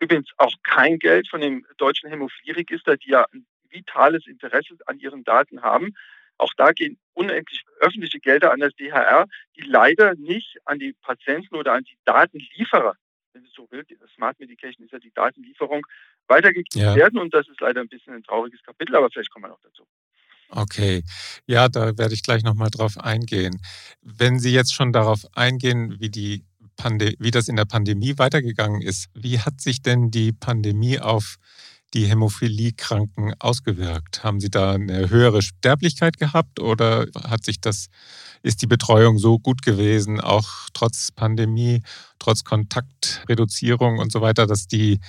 übrigens 0.00 0.30
auch 0.36 0.52
kein 0.62 0.98
Geld 0.98 1.28
von 1.28 1.40
dem 1.40 1.66
deutschen 1.78 2.10
Hämophilieregister, 2.10 2.96
die 2.96 3.10
ja 3.10 3.26
ein 3.32 3.46
vitales 3.70 4.26
Interesse 4.26 4.76
an 4.86 4.98
ihren 4.98 5.24
Daten 5.24 5.62
haben. 5.62 5.94
Auch 6.38 6.52
da 6.56 6.72
gehen 6.72 6.98
unendlich 7.14 7.64
öffentliche 7.80 8.20
Gelder 8.20 8.52
an 8.52 8.60
das 8.60 8.74
DHR, 8.74 9.26
die 9.56 9.62
leider 9.62 10.14
nicht 10.16 10.58
an 10.64 10.78
die 10.78 10.92
Patienten 11.00 11.56
oder 11.56 11.72
an 11.72 11.84
die 11.84 11.96
Datenlieferer, 12.04 12.94
wenn 13.32 13.44
es 13.44 13.52
so 13.52 13.70
will, 13.70 13.84
Smart 14.14 14.38
Medication 14.38 14.84
ist 14.84 14.92
ja 14.92 14.98
die 14.98 15.12
Datenlieferung, 15.12 15.86
weitergegeben 16.28 16.88
ja. 16.88 16.94
werden. 16.94 17.18
Und 17.18 17.32
das 17.32 17.48
ist 17.48 17.60
leider 17.60 17.80
ein 17.80 17.88
bisschen 17.88 18.14
ein 18.14 18.22
trauriges 18.22 18.62
Kapitel, 18.62 18.96
aber 18.96 19.10
vielleicht 19.10 19.30
kommen 19.30 19.44
wir 19.44 19.50
noch 19.50 19.60
dazu. 19.60 19.86
Okay, 20.50 21.02
ja, 21.46 21.68
da 21.68 21.98
werde 21.98 22.14
ich 22.14 22.22
gleich 22.22 22.42
nochmal 22.44 22.70
drauf 22.70 22.98
eingehen. 22.98 23.60
Wenn 24.02 24.38
Sie 24.38 24.50
jetzt 24.50 24.74
schon 24.74 24.92
darauf 24.92 25.26
eingehen, 25.36 25.96
wie, 25.98 26.08
die 26.10 26.44
Pande 26.76 27.14
wie 27.18 27.30
das 27.32 27.48
in 27.48 27.56
der 27.56 27.64
Pandemie 27.64 28.16
weitergegangen 28.18 28.80
ist, 28.80 29.08
wie 29.14 29.40
hat 29.40 29.60
sich 29.60 29.82
denn 29.82 30.10
die 30.10 30.32
Pandemie 30.32 31.00
auf 31.00 31.36
die 31.94 32.06
Hämophiliekranken 32.06 33.34
ausgewirkt? 33.40 34.22
Haben 34.22 34.40
Sie 34.40 34.50
da 34.50 34.72
eine 34.74 35.10
höhere 35.10 35.42
Sterblichkeit 35.42 36.16
gehabt 36.16 36.60
oder 36.60 37.06
hat 37.24 37.44
sich 37.44 37.60
das, 37.60 37.86
ist 38.42 38.62
die 38.62 38.66
Betreuung 38.66 39.18
so 39.18 39.38
gut 39.38 39.62
gewesen, 39.62 40.20
auch 40.20 40.48
trotz 40.74 41.10
Pandemie, 41.10 41.82
trotz 42.20 42.44
Kontaktreduzierung 42.44 43.98
und 43.98 44.12
so 44.12 44.20
weiter, 44.20 44.46
dass 44.46 44.68
die 44.68 45.00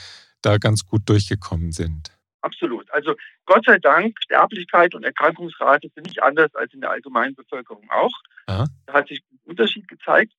da 0.41 0.57
ganz 0.57 0.85
gut 0.85 1.03
durchgekommen 1.09 1.71
sind? 1.71 2.16
Absolut. 2.41 2.91
Also 2.91 3.15
Gott 3.45 3.65
sei 3.65 3.77
Dank, 3.79 4.17
Sterblichkeit 4.21 4.95
und 4.95 5.03
Erkrankungsrate 5.03 5.89
sind 5.93 6.07
nicht 6.07 6.21
anders 6.21 6.53
als 6.55 6.73
in 6.73 6.81
der 6.81 6.91
allgemeinen 6.91 7.35
Bevölkerung 7.35 7.89
auch. 7.89 8.13
Aha. 8.45 8.67
Da 8.85 8.93
hat 8.93 9.07
sich 9.07 9.21
ein 9.31 9.39
Unterschied 9.45 9.87
gezeigt. 9.87 10.33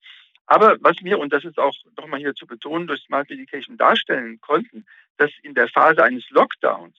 Aber 0.45 0.77
was 0.81 0.95
wir, 1.03 1.19
und 1.19 1.31
das 1.31 1.43
ist 1.43 1.59
auch 1.59 1.75
nochmal 1.95 2.19
hier 2.19 2.33
zu 2.33 2.47
betonen, 2.47 2.87
durch 2.87 3.03
Smart 3.03 3.29
Medication 3.29 3.77
darstellen 3.77 4.39
konnten, 4.41 4.85
dass 5.17 5.29
in 5.43 5.53
der 5.53 5.67
Phase 5.67 6.03
eines 6.03 6.27
Lockdowns 6.31 6.97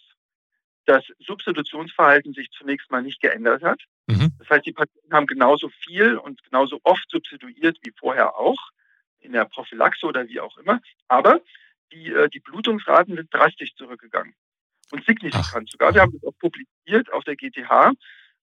das 0.84 1.04
Substitutionsverhalten 1.18 2.32
sich 2.32 2.50
zunächst 2.50 2.90
mal 2.90 3.02
nicht 3.02 3.20
geändert 3.20 3.62
hat. 3.62 3.80
Mhm. 4.06 4.32
Das 4.38 4.48
heißt, 4.50 4.66
die 4.66 4.72
Patienten 4.72 5.12
haben 5.12 5.26
genauso 5.26 5.68
viel 5.68 6.16
und 6.16 6.42
genauso 6.44 6.78
oft 6.84 7.04
substituiert 7.10 7.78
wie 7.82 7.92
vorher 7.98 8.36
auch, 8.36 8.58
in 9.18 9.32
der 9.32 9.44
Prophylaxe 9.44 10.06
oder 10.06 10.28
wie 10.28 10.40
auch 10.40 10.56
immer. 10.58 10.80
Aber 11.08 11.40
die, 11.92 12.12
äh, 12.12 12.28
die 12.28 12.40
Blutungsraten 12.40 13.16
sind 13.16 13.32
drastisch 13.34 13.74
zurückgegangen 13.74 14.34
und 14.90 15.04
signifikant 15.06 15.68
Ach. 15.68 15.72
sogar. 15.72 15.94
Wir 15.94 16.02
haben 16.02 16.12
das 16.12 16.24
auch 16.24 16.38
publiziert 16.38 17.12
auf 17.12 17.24
der 17.24 17.36
GTH 17.36 17.92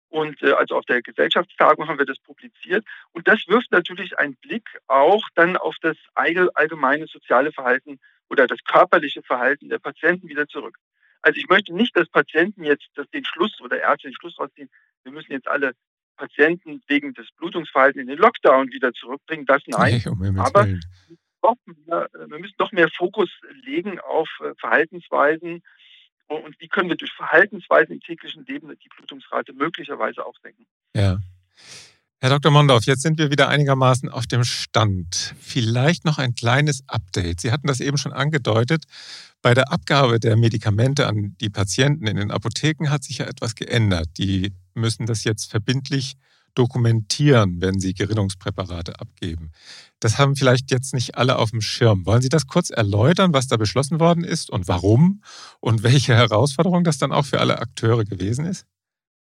und 0.10 0.42
äh, 0.42 0.52
also 0.54 0.76
auf 0.76 0.86
der 0.86 1.02
Gesellschaftstagung 1.02 1.88
haben 1.88 2.00
wir 2.00 2.06
das 2.06 2.20
publiziert. 2.20 2.86
Und 3.12 3.28
das 3.28 3.44
wirft 3.48 3.72
natürlich 3.72 4.18
einen 4.18 4.36
Blick 4.38 4.68
auch 4.88 5.24
dann 5.36 5.58
auf 5.58 5.76
das 5.82 5.98
allgemeine 6.14 7.08
soziale 7.08 7.52
Verhalten 7.52 8.00
oder 8.30 8.48
das 8.48 8.60
körperliche 8.64 9.22
Verhalten 9.22 9.70
der 9.70 9.80
Patienten 9.80 10.28
wieder 10.28 10.48
zurück. 10.48 10.78
Also 11.22 11.40
ich 11.40 11.50
möchte 11.50 11.74
nicht, 11.74 11.96
dass 11.98 12.08
Patienten 12.10 12.64
jetzt 12.64 12.88
dass 12.96 13.10
den 13.10 13.26
Schluss 13.26 13.60
oder 13.62 13.80
Ärzte 13.80 14.08
den 14.08 14.16
Schluss 14.16 14.40
rausziehen, 14.40 14.70
wir 15.04 15.12
müssen 15.12 15.32
jetzt 15.32 15.48
alle 15.48 15.74
Patienten 16.16 16.82
wegen 16.88 17.14
des 17.14 17.28
Blutungsverhaltens 17.38 18.02
in 18.02 18.08
den 18.08 18.18
Lockdown 18.18 18.72
wieder 18.72 18.92
zurückbringen. 18.94 19.46
Das 19.46 19.62
nein. 19.68 20.02
Nee, 20.04 20.10
um 20.10 20.40
Aber 20.40 20.66
mehr, 20.66 22.10
wir 22.14 22.40
müssen 22.40 22.56
doch 22.58 22.72
mehr 22.72 22.90
Fokus 22.90 23.30
legen 23.64 24.00
auf 24.00 24.28
äh, 24.42 24.54
Verhaltensweisen 24.60 25.64
und 26.36 26.60
wie 26.60 26.68
können 26.68 26.90
wir 26.90 26.98
durch 26.98 27.14
Verhaltensweisen 27.14 27.94
im 27.94 28.02
täglichen 28.02 28.46
Leben 28.46 28.70
die 28.70 28.90
Blutungsrate 28.90 29.54
möglicherweise 29.54 30.26
auch 30.26 30.36
senken. 30.42 30.66
Ja. 30.96 31.20
Herr 32.20 32.32
Dr. 32.32 32.52
Mondorf, 32.52 32.86
jetzt 32.86 33.04
sind 33.04 33.20
wir 33.20 33.30
wieder 33.30 33.48
einigermaßen 33.48 34.10
auf 34.10 34.26
dem 34.26 34.44
Stand. 34.44 35.36
Vielleicht 35.40 36.04
noch 36.04 36.18
ein 36.18 36.34
kleines 36.34 36.84
Update. 36.88 37.42
Sie 37.42 37.52
hatten 37.52 37.68
das 37.68 37.80
eben 37.80 38.00
schon 38.00 38.12
angedeutet. 38.12 38.86
Bei 39.44 39.54
der 39.54 39.72
Abgabe 39.72 40.20
der 40.20 40.36
Medikamente 40.36 41.06
an 41.06 41.36
die 41.40 41.52
Patienten 41.52 42.08
in 42.08 42.18
den 42.18 42.32
Apotheken 42.32 42.90
hat 42.90 43.04
sich 43.04 43.20
ja 43.20 43.28
etwas 43.28 43.54
geändert. 43.54 44.08
Die 44.18 44.52
müssen 44.74 45.06
das 45.06 45.26
jetzt 45.26 45.52
verbindlich 45.52 46.16
dokumentieren, 46.58 47.62
wenn 47.62 47.80
sie 47.80 47.94
Gerinnungspräparate 47.94 49.00
abgeben. 49.00 49.52
Das 50.00 50.18
haben 50.18 50.36
vielleicht 50.36 50.72
jetzt 50.72 50.94
nicht 50.94 51.18
alle 51.18 51.38
auf 51.38 51.52
dem 51.52 51.62
Schirm. 51.62 52.06
Wollen 52.06 52.22
Sie 52.22 52.30
das 52.30 52.48
kurz 52.48 52.70
erläutern, 52.70 53.34
was 53.34 53.48
da 53.48 53.58
beschlossen 53.58 54.00
worden 54.00 54.24
ist 54.24 54.50
und 54.50 54.68
warum 54.68 55.22
und 55.60 55.84
welche 55.84 56.16
Herausforderung 56.16 56.84
das 56.84 56.98
dann 56.98 57.12
auch 57.12 57.26
für 57.26 57.40
alle 57.40 57.60
Akteure 57.60 58.06
gewesen 58.06 58.46
ist? 58.46 58.66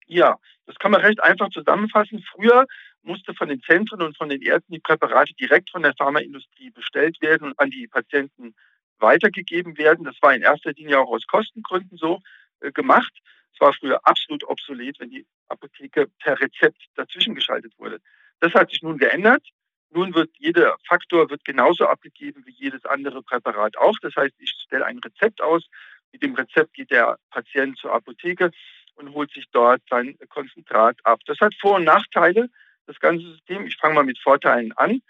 Ja, 0.06 0.36
das 0.66 0.76
kann 0.76 0.92
man 0.92 1.00
recht 1.02 1.22
einfach 1.22 1.50
zusammenfassen. 1.50 2.24
Früher 2.34 2.66
musste 3.02 3.34
von 3.34 3.48
den 3.48 3.60
Zentren 3.62 4.02
und 4.02 4.16
von 4.16 4.28
den 4.28 4.42
Ärzten 4.42 4.72
die 4.72 4.80
Präparate 4.80 5.34
direkt 5.34 5.70
von 5.70 5.82
der 5.82 5.94
Pharmaindustrie 5.94 6.70
bestellt 6.70 7.20
werden 7.20 7.48
und 7.48 7.58
an 7.58 7.70
die 7.70 7.86
Patienten 7.86 8.54
weitergegeben 8.98 9.78
werden. 9.78 10.04
Das 10.04 10.16
war 10.20 10.34
in 10.34 10.42
erster 10.42 10.72
Linie 10.72 11.00
auch 11.00 11.10
aus 11.10 11.26
Kostengründen 11.26 11.96
so 11.96 12.20
äh, 12.60 12.72
gemacht. 12.72 13.12
War 13.60 13.72
früher 13.74 14.00
absolut 14.04 14.44
obsolet, 14.44 14.98
wenn 15.00 15.10
die 15.10 15.26
Apotheke 15.48 16.08
per 16.18 16.40
Rezept 16.40 16.82
dazwischen 16.94 17.34
geschaltet 17.34 17.72
wurde. 17.78 18.00
Das 18.40 18.54
hat 18.54 18.70
sich 18.70 18.82
nun 18.82 18.98
geändert. 18.98 19.46
Nun 19.90 20.14
wird 20.14 20.30
jeder 20.38 20.76
Faktor 20.86 21.30
wird 21.30 21.44
genauso 21.44 21.86
abgegeben 21.86 22.46
wie 22.46 22.52
jedes 22.52 22.84
andere 22.84 23.22
Präparat 23.22 23.76
auch. 23.76 23.98
Das 24.00 24.14
heißt, 24.16 24.34
ich 24.38 24.50
stelle 24.50 24.86
ein 24.86 24.98
Rezept 24.98 25.42
aus. 25.42 25.66
Mit 26.12 26.22
dem 26.22 26.34
Rezept 26.34 26.74
geht 26.74 26.90
der 26.90 27.18
Patient 27.30 27.76
zur 27.76 27.92
Apotheke 27.92 28.50
und 28.94 29.12
holt 29.14 29.32
sich 29.32 29.46
dort 29.52 29.82
sein 29.90 30.16
Konzentrat 30.28 30.98
ab. 31.04 31.20
Das 31.26 31.38
hat 31.40 31.54
Vor- 31.60 31.76
und 31.76 31.84
Nachteile, 31.84 32.48
das 32.86 32.98
ganze 33.00 33.26
System. 33.26 33.66
Ich 33.66 33.76
fange 33.76 33.94
mal 33.94 34.04
mit 34.04 34.18
Vorteilen 34.18 34.72
an. 34.72 35.02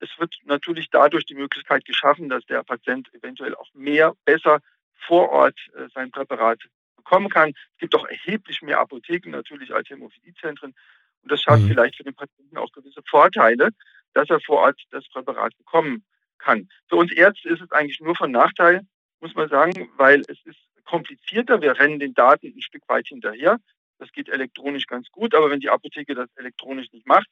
Es 0.00 0.10
wird 0.18 0.34
natürlich 0.44 0.88
dadurch 0.90 1.26
die 1.26 1.34
Möglichkeit 1.34 1.84
geschaffen, 1.84 2.28
dass 2.28 2.44
der 2.46 2.62
Patient 2.62 3.12
eventuell 3.14 3.54
auch 3.54 3.68
mehr, 3.74 4.14
besser 4.24 4.60
vor 5.06 5.30
Ort 5.30 5.58
äh, 5.74 5.88
sein 5.94 6.10
Präparat 6.10 6.60
bekommen 7.08 7.30
kann. 7.30 7.50
Es 7.50 7.78
gibt 7.78 7.94
auch 7.94 8.06
erheblich 8.06 8.60
mehr 8.62 8.80
Apotheken 8.80 9.30
natürlich 9.30 9.74
als 9.74 9.88
Hämophiliezentren. 9.88 10.74
Und 11.22 11.32
das 11.32 11.42
schafft 11.42 11.62
mhm. 11.62 11.68
vielleicht 11.68 11.96
für 11.96 12.04
den 12.04 12.14
Patienten 12.14 12.56
auch 12.58 12.70
gewisse 12.72 13.02
Vorteile, 13.08 13.70
dass 14.12 14.28
er 14.30 14.40
vor 14.40 14.58
Ort 14.58 14.80
das 14.90 15.08
Präparat 15.08 15.56
bekommen 15.56 16.04
kann. 16.38 16.68
Für 16.88 16.96
uns 16.96 17.12
Ärzte 17.12 17.48
ist 17.48 17.62
es 17.62 17.70
eigentlich 17.72 18.00
nur 18.00 18.14
von 18.14 18.30
Nachteil, 18.30 18.82
muss 19.20 19.34
man 19.34 19.48
sagen, 19.48 19.90
weil 19.96 20.20
es 20.28 20.38
ist 20.44 20.58
komplizierter. 20.84 21.60
Wir 21.60 21.78
rennen 21.78 21.98
den 21.98 22.14
Daten 22.14 22.46
ein 22.54 22.62
Stück 22.62 22.82
weit 22.88 23.08
hinterher. 23.08 23.58
Das 23.98 24.12
geht 24.12 24.28
elektronisch 24.28 24.86
ganz 24.86 25.10
gut, 25.10 25.34
aber 25.34 25.50
wenn 25.50 25.60
die 25.60 25.70
Apotheke 25.70 26.14
das 26.14 26.28
elektronisch 26.36 26.92
nicht 26.92 27.06
macht, 27.06 27.26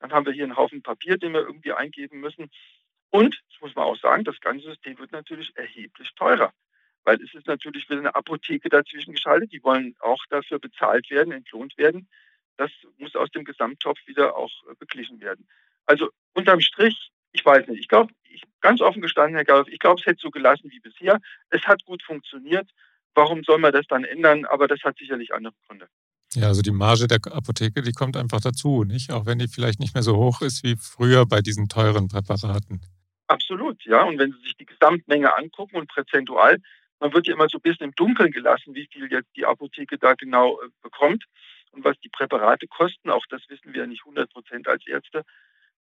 dann 0.00 0.12
haben 0.12 0.26
wir 0.26 0.32
hier 0.32 0.44
einen 0.44 0.56
Haufen 0.56 0.82
Papier, 0.82 1.16
den 1.16 1.32
wir 1.32 1.40
irgendwie 1.40 1.72
eingeben 1.72 2.20
müssen. 2.20 2.50
Und, 3.10 3.40
das 3.50 3.60
muss 3.60 3.74
man 3.74 3.84
auch 3.84 3.96
sagen, 3.96 4.24
das 4.24 4.40
ganze 4.40 4.66
System 4.66 4.98
wird 4.98 5.12
natürlich 5.12 5.56
erheblich 5.56 6.10
teurer. 6.16 6.52
Weil 7.04 7.22
es 7.22 7.32
ist 7.34 7.46
natürlich 7.46 7.88
wieder 7.88 8.00
eine 8.00 8.14
Apotheke 8.14 8.68
dazwischen 8.68 9.14
geschaltet. 9.14 9.52
Die 9.52 9.62
wollen 9.62 9.94
auch 10.00 10.22
dafür 10.30 10.58
bezahlt 10.58 11.10
werden, 11.10 11.32
entlohnt 11.32 11.76
werden. 11.78 12.08
Das 12.56 12.70
muss 12.98 13.14
aus 13.14 13.30
dem 13.30 13.44
Gesamttopf 13.44 13.98
wieder 14.06 14.36
auch 14.36 14.50
äh, 14.70 14.74
beglichen 14.78 15.20
werden. 15.20 15.46
Also 15.86 16.10
unterm 16.34 16.60
Strich, 16.60 17.10
ich 17.32 17.44
weiß 17.44 17.68
nicht. 17.68 17.80
Ich 17.80 17.88
glaube, 17.88 18.12
ganz 18.60 18.80
offen 18.80 19.02
gestanden, 19.02 19.36
Herr 19.36 19.44
Galoff, 19.44 19.68
ich 19.68 19.78
glaube, 19.78 20.00
es 20.00 20.06
hätte 20.06 20.20
so 20.20 20.30
gelassen 20.30 20.70
wie 20.70 20.80
bisher. 20.80 21.20
Es 21.50 21.62
hat 21.62 21.84
gut 21.84 22.02
funktioniert. 22.02 22.68
Warum 23.14 23.42
soll 23.42 23.58
man 23.58 23.72
das 23.72 23.86
dann 23.86 24.04
ändern? 24.04 24.44
Aber 24.44 24.68
das 24.68 24.82
hat 24.82 24.98
sicherlich 24.98 25.32
andere 25.32 25.54
Gründe. 25.66 25.88
Ja, 26.34 26.48
also 26.48 26.60
die 26.60 26.72
Marge 26.72 27.06
der 27.06 27.20
Apotheke, 27.32 27.80
die 27.80 27.92
kommt 27.92 28.16
einfach 28.16 28.40
dazu, 28.40 28.84
nicht? 28.84 29.10
Auch 29.12 29.24
wenn 29.24 29.38
die 29.38 29.48
vielleicht 29.48 29.80
nicht 29.80 29.94
mehr 29.94 30.02
so 30.02 30.16
hoch 30.16 30.42
ist 30.42 30.62
wie 30.62 30.76
früher 30.76 31.24
bei 31.26 31.40
diesen 31.40 31.68
teuren 31.68 32.08
Präparaten. 32.08 32.82
Absolut, 33.28 33.82
ja. 33.84 34.02
Und 34.02 34.18
wenn 34.18 34.32
Sie 34.32 34.40
sich 34.40 34.56
die 34.56 34.66
Gesamtmenge 34.66 35.34
angucken 35.36 35.76
und 35.76 35.88
prozentual, 35.88 36.58
man 37.00 37.12
wird 37.12 37.26
ja 37.26 37.34
immer 37.34 37.48
so 37.48 37.58
ein 37.58 37.62
bisschen 37.62 37.84
im 37.84 37.94
Dunkeln 37.94 38.32
gelassen, 38.32 38.74
wie 38.74 38.88
viel 38.92 39.10
jetzt 39.10 39.28
die 39.36 39.46
Apotheke 39.46 39.98
da 39.98 40.14
genau 40.14 40.60
äh, 40.60 40.68
bekommt 40.82 41.24
und 41.72 41.84
was 41.84 41.98
die 42.00 42.08
Präparate 42.08 42.66
kosten. 42.66 43.10
Auch 43.10 43.24
das 43.28 43.42
wissen 43.48 43.72
wir 43.74 43.86
nicht 43.86 44.02
100 44.02 44.30
Prozent 44.32 44.68
als 44.68 44.86
Ärzte. 44.86 45.24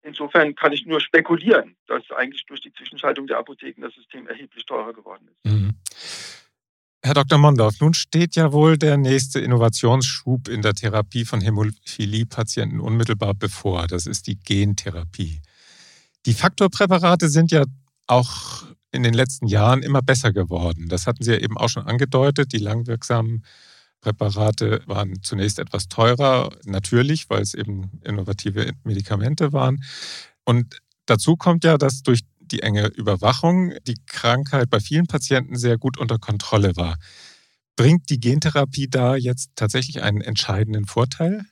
Insofern 0.03 0.55
kann 0.55 0.73
ich 0.73 0.87
nur 0.87 1.01
spekulieren, 1.01 1.77
dass 1.87 2.09
eigentlich 2.13 2.47
durch 2.47 2.61
die 2.61 2.73
Zwischenschaltung 2.73 3.27
der 3.27 3.39
Apotheken 3.39 3.83
das 3.83 3.95
System 3.95 4.29
erheblich 4.29 4.65
teurer 4.65 4.93
geworden 4.93 5.29
ist. 5.29 5.53
Mhm. 5.53 5.75
Herr 7.03 7.15
Dr. 7.15 7.39
Mondorf, 7.39 7.81
nun 7.81 7.95
steht 7.95 8.37
ja 8.37 8.53
wohl 8.53 8.77
der 8.77 8.97
nächste 8.97 9.41
Innovationsschub 9.41 10.49
in 10.49 10.63
der 10.63 10.75
Therapie 10.75 11.25
von 11.25 11.41
Hämophilie-Patienten 11.41 12.81
unmittelbar 12.81 13.35
bevor. 13.35 13.87
Das 13.87 14.07
ist 14.07 14.27
die 14.27 14.39
Gentherapie. 14.39 15.41
Die 16.27 16.35
Faktorpräparate 16.35 17.29
sind 17.29 17.53
ja 17.53 17.65
auch 18.09 18.65
in 18.91 19.03
den 19.03 19.15
letzten 19.15 19.47
Jahren 19.47 19.83
immer 19.83 20.03
besser 20.03 20.33
geworden. 20.33 20.89
Das 20.89 21.07
hatten 21.07 21.23
Sie 21.23 21.33
ja 21.33 21.39
eben 21.39 21.57
auch 21.57 21.69
schon 21.69 21.87
angedeutet. 21.87 22.53
Die 22.53 22.59
langwirksamen 22.59 23.45
Präparate 24.01 24.83
waren 24.87 25.23
zunächst 25.23 25.59
etwas 25.59 25.89
teurer, 25.89 26.51
natürlich, 26.65 27.29
weil 27.29 27.43
es 27.43 27.55
eben 27.55 28.01
innovative 28.05 28.73
Medikamente 28.85 29.53
waren. 29.53 29.83
Und 30.45 30.81
dazu 31.07 31.37
kommt 31.37 31.65
ja, 31.65 31.77
dass 31.77 32.03
durch 32.03 32.21
die 32.41 32.63
enge 32.63 32.87
Überwachung 32.87 33.75
die 33.87 33.99
Krankheit 34.07 34.71
bei 34.71 34.81
vielen 34.81 35.07
Patienten 35.07 35.57
sehr 35.57 35.77
gut 35.77 35.99
unter 35.99 36.19
Kontrolle 36.19 36.77
war. 36.77 36.97
Bringt 37.77 38.09
die 38.11 38.21
Gentherapie 38.21 38.89
da 38.89 39.17
jetzt 39.17 39.51
tatsächlich 39.55 40.03
einen 40.03 40.21
entscheidenden 40.21 40.87
Vorteil? 40.87 41.45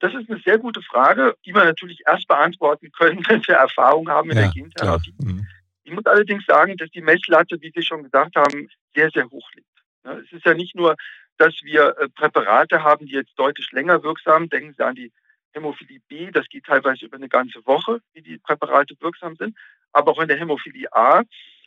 Das 0.00 0.12
ist 0.14 0.30
eine 0.30 0.40
sehr 0.44 0.58
gute 0.58 0.82
Frage, 0.82 1.36
die 1.44 1.54
wir 1.54 1.64
natürlich 1.64 2.00
erst 2.06 2.26
beantworten 2.26 2.90
können, 2.98 3.22
wenn 3.28 3.42
wir 3.46 3.54
Erfahrung 3.54 4.08
haben 4.08 4.28
mit 4.28 4.36
ja, 4.36 4.44
der 4.44 4.52
Gentherapie. 4.52 5.14
Mhm. 5.18 5.46
Ich 5.90 5.96
muss 5.96 6.06
allerdings 6.06 6.46
sagen, 6.46 6.76
dass 6.76 6.88
die 6.90 7.00
Messlatte, 7.00 7.60
wie 7.60 7.72
Sie 7.74 7.82
schon 7.82 8.04
gesagt 8.04 8.36
haben, 8.36 8.68
sehr, 8.94 9.10
sehr 9.10 9.28
hoch 9.28 9.50
liegt. 9.56 9.66
Es 10.04 10.30
ist 10.30 10.46
ja 10.46 10.54
nicht 10.54 10.76
nur, 10.76 10.94
dass 11.36 11.52
wir 11.64 11.96
äh, 11.98 12.08
Präparate 12.10 12.84
haben, 12.84 13.06
die 13.06 13.14
jetzt 13.14 13.36
deutlich 13.36 13.72
länger 13.72 14.00
wirksam, 14.04 14.48
denken 14.48 14.72
Sie 14.78 14.84
an 14.84 14.94
die 14.94 15.10
Hämophilie 15.52 15.98
B, 16.06 16.30
das 16.30 16.48
geht 16.48 16.66
teilweise 16.66 17.06
über 17.06 17.16
eine 17.16 17.28
ganze 17.28 17.66
Woche, 17.66 18.00
wie 18.12 18.22
die 18.22 18.38
Präparate 18.38 18.94
wirksam 19.00 19.34
sind. 19.34 19.58
Aber 19.92 20.12
auch 20.12 20.20
in 20.20 20.28
der 20.28 20.38
Hämophilie 20.38 20.86
A 20.92 21.24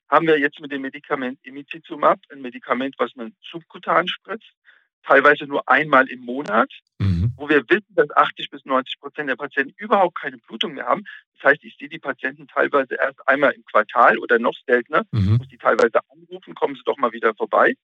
haben 0.10 0.26
wir 0.26 0.40
jetzt 0.40 0.62
mit 0.62 0.72
dem 0.72 0.84
Medikament 0.84 1.38
Imicizumab 1.44 2.20
ein 2.30 2.42
Medikament, 2.42 2.96
was 3.00 3.14
man 3.18 3.36
subkutan 3.42 4.08
spritzt, 4.08 4.54
teilweise 5.06 5.46
nur 5.46 5.68
einmal 5.70 6.08
im 6.10 6.22
Monat, 6.22 6.72
mhm. 7.00 7.32
wo 7.36 7.50
wir 7.50 7.64
wissen, 7.70 7.94
dass 7.96 8.10
80 8.12 8.50
bis 8.50 8.66
90 8.66 9.00
Prozent 9.00 9.30
der 9.30 9.36
Patienten 9.36 9.74
überhaupt 9.78 10.20
keine 10.20 10.38
Blutung 10.38 10.74
mehr 10.74 10.86
haben. 10.86 11.04
Das 11.36 11.52
heißt, 11.52 11.64
ich 11.64 11.76
sehe 11.78 11.90
die 11.90 12.00
Patienten 12.00 12.48
teilweise 12.48 12.96
erst 12.96 13.28
einmal 13.28 13.52
im 13.52 13.66
Quartal 13.66 14.18
oder 14.18 14.40
noch 14.40 14.56
seltener, 14.66 15.04
mhm. 15.12 15.38
muss 15.38 15.48
die 15.48 15.58
teilweise 15.58 16.00
anrufen, 16.10 16.56
kommen 16.56 16.76
Sie 16.76 16.84
doch 16.86 16.98
mal 16.98 17.12
wieder 17.12 17.34
vorbei. 17.36 17.76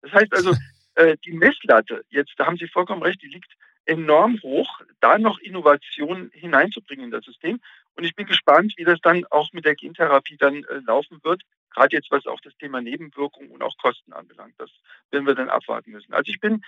Das 0.00 0.12
heißt 0.12 0.34
also, 0.34 0.54
äh, 0.94 1.16
die 1.24 1.32
Messlatte, 1.32 2.04
jetzt, 2.10 2.32
da 2.36 2.46
haben 2.46 2.56
Sie 2.56 2.68
vollkommen 2.68 3.02
recht, 3.02 3.22
die 3.22 3.28
liegt 3.28 3.52
enorm 3.92 4.40
hoch, 4.42 4.80
da 5.00 5.18
noch 5.18 5.38
Innovation 5.38 6.30
hineinzubringen 6.32 7.06
in 7.06 7.10
das 7.10 7.24
System. 7.24 7.60
Und 7.94 8.04
ich 8.04 8.14
bin 8.14 8.26
gespannt, 8.26 8.72
wie 8.76 8.84
das 8.84 9.00
dann 9.00 9.26
auch 9.30 9.52
mit 9.52 9.64
der 9.64 9.74
Gentherapie 9.74 10.36
dann 10.38 10.64
äh, 10.64 10.80
laufen 10.86 11.18
wird, 11.22 11.42
gerade 11.70 11.96
jetzt 11.96 12.10
was 12.10 12.26
auch 12.26 12.40
das 12.40 12.56
Thema 12.56 12.80
Nebenwirkungen 12.80 13.50
und 13.50 13.62
auch 13.62 13.76
Kosten 13.76 14.12
anbelangt. 14.12 14.54
Das 14.58 14.70
werden 15.10 15.26
wir 15.26 15.34
dann 15.34 15.50
abwarten 15.50 15.90
müssen. 15.90 16.14
Also 16.14 16.30
ich 16.30 16.40
bin 16.40 16.62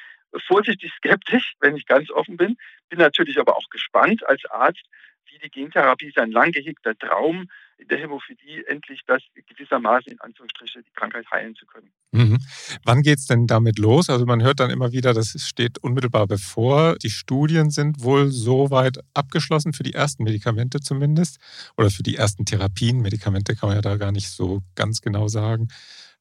vorsichtig 0.47 0.93
skeptisch, 0.97 1.54
wenn 1.61 1.76
ich 1.76 1.87
ganz 1.87 2.11
offen 2.11 2.37
bin, 2.37 2.57
bin 2.90 2.99
natürlich 2.99 3.38
aber 3.38 3.57
auch 3.57 3.69
gespannt 3.71 4.26
als 4.26 4.45
Arzt, 4.50 4.85
wie 5.26 5.38
die 5.38 5.50
Gentherapie 5.50 6.09
ist 6.09 6.19
ein 6.19 6.31
lang 6.31 6.52
gehegter 6.52 6.97
Traum 6.97 7.49
in 7.78 7.88
der 7.88 7.99
Hämophilie, 7.99 8.66
endlich 8.66 9.00
das 9.07 9.23
gewissermaßen 9.35 10.12
in 10.12 10.21
Anführungsstrichen 10.21 10.83
die 10.83 10.93
Krankheit 10.93 11.26
heilen 11.31 11.54
zu 11.54 11.66
können. 11.66 11.90
Mhm. 12.12 12.38
Wann 12.85 13.02
geht 13.02 13.19
es 13.19 13.26
denn 13.26 13.47
damit 13.47 13.78
los? 13.78 14.11
Also 14.11 14.26
man 14.26 14.43
hört 14.43 14.61
dann 14.61 14.71
immer 14.71 14.93
wieder, 14.93 15.14
das 15.14 15.35
steht 15.40 15.78
unmittelbar 15.78 16.26
bevor. 16.26 16.97
Die 16.97 17.11
Studien 17.11 17.71
sind 17.71 18.02
wohl 18.02 18.31
soweit 18.31 18.99
abgeschlossen, 19.14 19.73
für 19.73 19.83
die 19.83 19.95
ersten 19.95 20.25
Medikamente 20.25 20.81
zumindest, 20.81 21.38
oder 21.76 21.90
für 21.90 22.02
die 22.02 22.16
ersten 22.16 22.45
Therapien. 22.45 23.00
Medikamente 23.00 23.57
kann 23.57 23.69
man 23.69 23.76
ja 23.76 23.83
da 23.83 23.97
gar 23.97 24.12
nicht 24.12 24.28
so 24.28 24.62
ganz 24.75 25.00
genau 25.00 25.28
sagen. 25.28 25.69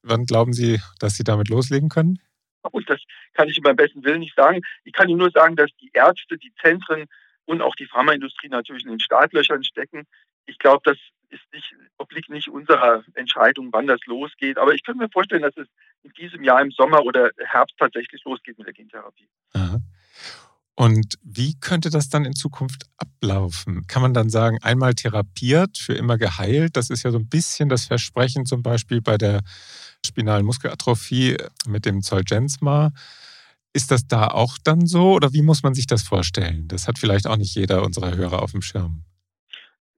Wann 0.02 0.26
glauben 0.26 0.52
Sie, 0.52 0.80
dass 0.98 1.14
Sie 1.14 1.24
damit 1.24 1.48
loslegen 1.48 1.88
können? 1.88 2.18
Und 2.70 2.88
das 2.88 3.00
kann 3.34 3.48
ich 3.48 3.60
beim 3.62 3.76
besten 3.76 4.04
Willen 4.04 4.20
nicht 4.20 4.34
sagen. 4.36 4.60
Ich 4.84 4.92
kann 4.92 5.08
Ihnen 5.08 5.18
nur 5.18 5.30
sagen, 5.30 5.56
dass 5.56 5.70
die 5.80 5.90
Ärzte, 5.92 6.38
die 6.38 6.52
Zentren 6.62 7.06
und 7.46 7.60
auch 7.60 7.74
die 7.76 7.86
Pharmaindustrie 7.86 8.48
natürlich 8.48 8.84
in 8.84 8.90
den 8.90 9.00
Startlöchern 9.00 9.64
stecken. 9.64 10.04
Ich 10.46 10.58
glaube, 10.58 10.80
das 10.84 10.96
ist 11.34 11.52
nicht, 11.52 11.74
obliegt 11.98 12.30
nicht 12.30 12.48
unserer 12.48 13.04
Entscheidung, 13.14 13.68
wann 13.72 13.86
das 13.86 14.00
losgeht. 14.06 14.58
Aber 14.58 14.74
ich 14.74 14.82
könnte 14.84 15.02
mir 15.02 15.10
vorstellen, 15.10 15.42
dass 15.42 15.56
es 15.56 15.68
in 16.02 16.12
diesem 16.12 16.44
Jahr 16.44 16.62
im 16.62 16.70
Sommer 16.70 17.04
oder 17.04 17.30
Herbst 17.38 17.76
tatsächlich 17.78 18.22
losgeht 18.24 18.56
mit 18.58 18.66
der 18.66 18.74
Gentherapie. 18.74 19.28
Aha. 19.52 19.80
Und 20.76 21.18
wie 21.22 21.54
könnte 21.60 21.90
das 21.90 22.08
dann 22.08 22.24
in 22.24 22.34
Zukunft 22.34 22.86
ablaufen? 22.96 23.86
Kann 23.86 24.02
man 24.02 24.12
dann 24.12 24.28
sagen, 24.28 24.58
einmal 24.60 24.94
therapiert, 24.94 25.78
für 25.78 25.94
immer 25.94 26.18
geheilt? 26.18 26.76
Das 26.76 26.90
ist 26.90 27.04
ja 27.04 27.12
so 27.12 27.18
ein 27.18 27.28
bisschen 27.28 27.68
das 27.68 27.84
Versprechen 27.84 28.44
zum 28.44 28.62
Beispiel 28.62 29.00
bei 29.00 29.16
der 29.16 29.42
spinalen 30.04 30.44
Muskelatrophie 30.44 31.36
mit 31.66 31.86
dem 31.86 32.02
Zolgensma. 32.02 32.90
Ist 33.72 33.90
das 33.90 34.06
da 34.06 34.28
auch 34.28 34.58
dann 34.62 34.86
so 34.86 35.12
oder 35.12 35.32
wie 35.32 35.42
muss 35.42 35.62
man 35.62 35.74
sich 35.74 35.86
das 35.86 36.02
vorstellen? 36.02 36.66
Das 36.68 36.88
hat 36.88 36.98
vielleicht 36.98 37.26
auch 37.28 37.36
nicht 37.36 37.54
jeder 37.54 37.82
unserer 37.84 38.16
Hörer 38.16 38.42
auf 38.42 38.52
dem 38.52 38.62
Schirm. 38.62 39.04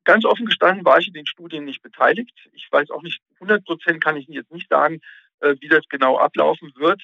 Ganz 0.07 0.25
offen 0.25 0.47
gestanden 0.47 0.85
war 0.85 0.99
ich 0.99 1.09
in 1.09 1.15
den 1.15 1.27
Studien 1.27 1.65
nicht 1.65 1.83
beteiligt. 1.83 2.49
Ich 2.53 2.71
weiß 2.71 2.91
auch 2.91 3.03
nicht, 3.03 3.21
100 3.41 3.65
Prozent 3.65 4.03
kann 4.03 4.17
ich 4.17 4.29
jetzt 4.29 4.53
nicht 4.53 4.69
sagen, 4.69 5.01
äh, 5.41 5.57
wie 5.59 5.67
das 5.67 5.83
genau 5.89 6.17
ablaufen 6.17 6.73
wird. 6.77 7.03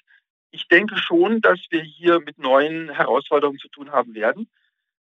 Ich 0.53 0.69
denke 0.69 0.97
schon, 0.97 1.41
dass 1.41 1.59
wir 1.71 1.83
hier 1.83 2.21
mit 2.21 2.39
neuen 2.39 2.91
Herausforderungen 2.91 3.59
zu 3.59 3.69
tun 3.69 3.91
haben 3.91 4.15
werden. 4.15 4.49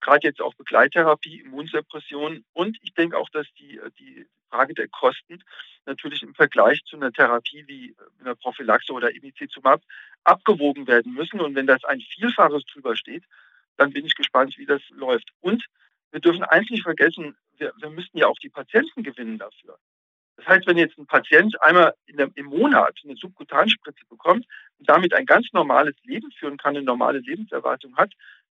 Gerade 0.00 0.26
jetzt 0.26 0.42
auch 0.42 0.54
Begleittherapie, 0.54 1.42
Immunsuppression. 1.42 2.44
Und 2.52 2.78
ich 2.82 2.94
denke 2.94 3.16
auch, 3.16 3.28
dass 3.30 3.46
die, 3.60 3.78
äh, 3.78 3.90
die 4.00 4.26
Frage 4.50 4.74
der 4.74 4.88
Kosten 4.88 5.44
natürlich 5.86 6.24
im 6.24 6.34
Vergleich 6.34 6.82
zu 6.86 6.96
einer 6.96 7.12
Therapie 7.12 7.62
wie 7.68 7.90
äh, 7.90 7.94
einer 8.20 8.34
Prophylaxe 8.34 8.92
oder 8.92 9.14
Emicizumab 9.14 9.80
abgewogen 10.24 10.88
werden 10.88 11.14
müssen. 11.14 11.40
Und 11.40 11.54
wenn 11.54 11.68
das 11.68 11.84
ein 11.84 12.00
Vielfaches 12.00 12.64
drüber 12.64 12.96
steht, 12.96 13.22
dann 13.76 13.92
bin 13.92 14.04
ich 14.04 14.16
gespannt, 14.16 14.58
wie 14.58 14.66
das 14.66 14.82
läuft. 14.90 15.30
Und 15.40 15.64
wir 16.14 16.20
dürfen 16.20 16.44
eins 16.44 16.70
nicht 16.70 16.84
vergessen, 16.84 17.36
wir, 17.58 17.72
wir 17.76 17.90
müssten 17.90 18.18
ja 18.18 18.28
auch 18.28 18.38
die 18.38 18.48
Patienten 18.48 19.02
gewinnen 19.02 19.36
dafür. 19.36 19.76
Das 20.36 20.46
heißt, 20.46 20.66
wenn 20.68 20.78
jetzt 20.78 20.96
ein 20.96 21.06
Patient 21.06 21.60
einmal 21.60 21.92
der, 22.08 22.30
im 22.36 22.46
Monat 22.46 22.96
eine 23.02 23.16
Subkutanspritze 23.16 24.06
bekommt 24.08 24.46
und 24.78 24.88
damit 24.88 25.12
ein 25.12 25.26
ganz 25.26 25.48
normales 25.52 25.96
Leben 26.04 26.30
führen 26.30 26.56
kann, 26.56 26.76
eine 26.76 26.84
normale 26.84 27.18
Lebenserwartung 27.18 27.96
hat, 27.96 28.12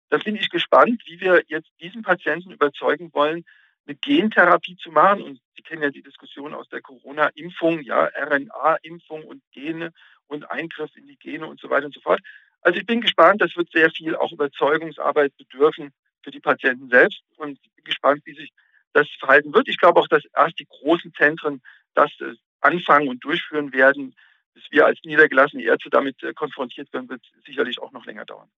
dann 0.10 0.22
bin 0.22 0.36
ich 0.36 0.50
gespannt, 0.50 1.04
wie 1.06 1.22
wir 1.22 1.44
jetzt 1.48 1.70
diesen 1.80 2.02
Patienten 2.02 2.50
überzeugen 2.50 3.14
wollen, 3.14 3.46
eine 3.86 3.96
Gentherapie 3.96 4.78
zu 4.78 4.92
machen. 4.92 5.22
Und 5.22 5.40
Sie 5.56 5.62
kennen 5.62 5.84
ja 5.84 5.92
die 5.92 6.02
Diskussion 6.02 6.56
aus 6.56 6.68
der 6.70 6.82
Corona-Impfung, 6.82 7.82
ja, 7.82 8.10
RNA-Impfung 8.16 9.24
und 9.24 9.44
Gene 9.52 9.94
und 10.26 10.50
Eingriff 10.50 10.96
in 10.96 11.06
die 11.06 11.18
Gene 11.18 11.46
und 11.46 11.60
so 11.60 11.70
weiter 11.70 11.86
und 11.86 11.94
so 11.94 12.02
fort. 12.02 12.22
Also 12.64 12.80
ich 12.80 12.88
bin 12.88 13.02
gespannt, 13.02 13.40
das 13.42 13.56
wird 13.56 13.72
sehr 13.72 13.92
viel 13.92 14.16
auch 14.16 14.32
Überzeugungsarbeit 14.32 15.38
bedürfen, 15.38 15.94
für 16.24 16.32
die 16.32 16.40
Patienten 16.40 16.90
selbst 16.90 17.22
und 17.38 17.60
bin 17.76 17.84
gespannt, 17.84 18.22
wie 18.26 18.36
sich 18.36 18.52
das 18.94 19.08
verhalten 19.20 19.54
wird. 19.54 19.68
Ich 19.68 19.78
glaube 19.78 20.00
auch, 20.00 20.08
dass 20.08 20.24
erst 20.36 20.60
die 20.60 20.68
großen 20.68 21.14
Zentren 21.14 21.62
das 21.94 22.12
äh, 22.20 22.34
anfangen 22.62 23.08
und 23.10 23.24
durchführen 23.24 23.74
werden. 23.74 24.16
Bis 24.54 24.64
wir 24.70 24.86
als 24.86 25.00
niedergelassene 25.06 25.64
Ärzte 25.64 25.90
damit 25.90 26.22
äh, 26.24 26.34
konfrontiert 26.34 26.92
werden, 26.94 27.10
wird 27.10 27.22
sicherlich 27.46 27.80
auch 27.82 27.92
noch 27.92 28.06
länger 28.06 28.26
dauern. 28.26 28.50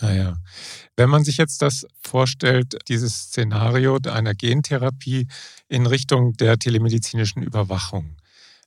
Naja, 0.00 0.34
ah 0.36 0.38
wenn 0.96 1.08
man 1.08 1.24
sich 1.24 1.38
jetzt 1.38 1.62
das 1.62 1.86
vorstellt, 2.02 2.76
dieses 2.88 3.14
Szenario 3.14 3.98
einer 4.08 4.34
Gentherapie 4.34 5.26
in 5.68 5.86
Richtung 5.86 6.34
der 6.34 6.58
telemedizinischen 6.58 7.42
Überwachung, 7.42 8.16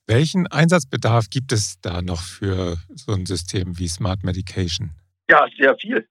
welchen 0.06 0.46
Einsatzbedarf 0.46 1.28
gibt 1.30 1.52
es 1.52 1.80
da 1.80 2.00
noch 2.00 2.22
für 2.22 2.78
so 2.94 3.12
ein 3.12 3.26
System 3.26 3.78
wie 3.78 3.88
Smart 3.88 4.24
Medication? 4.24 4.94
Ja, 5.30 5.46
sehr 5.58 5.76
viel. 5.76 6.08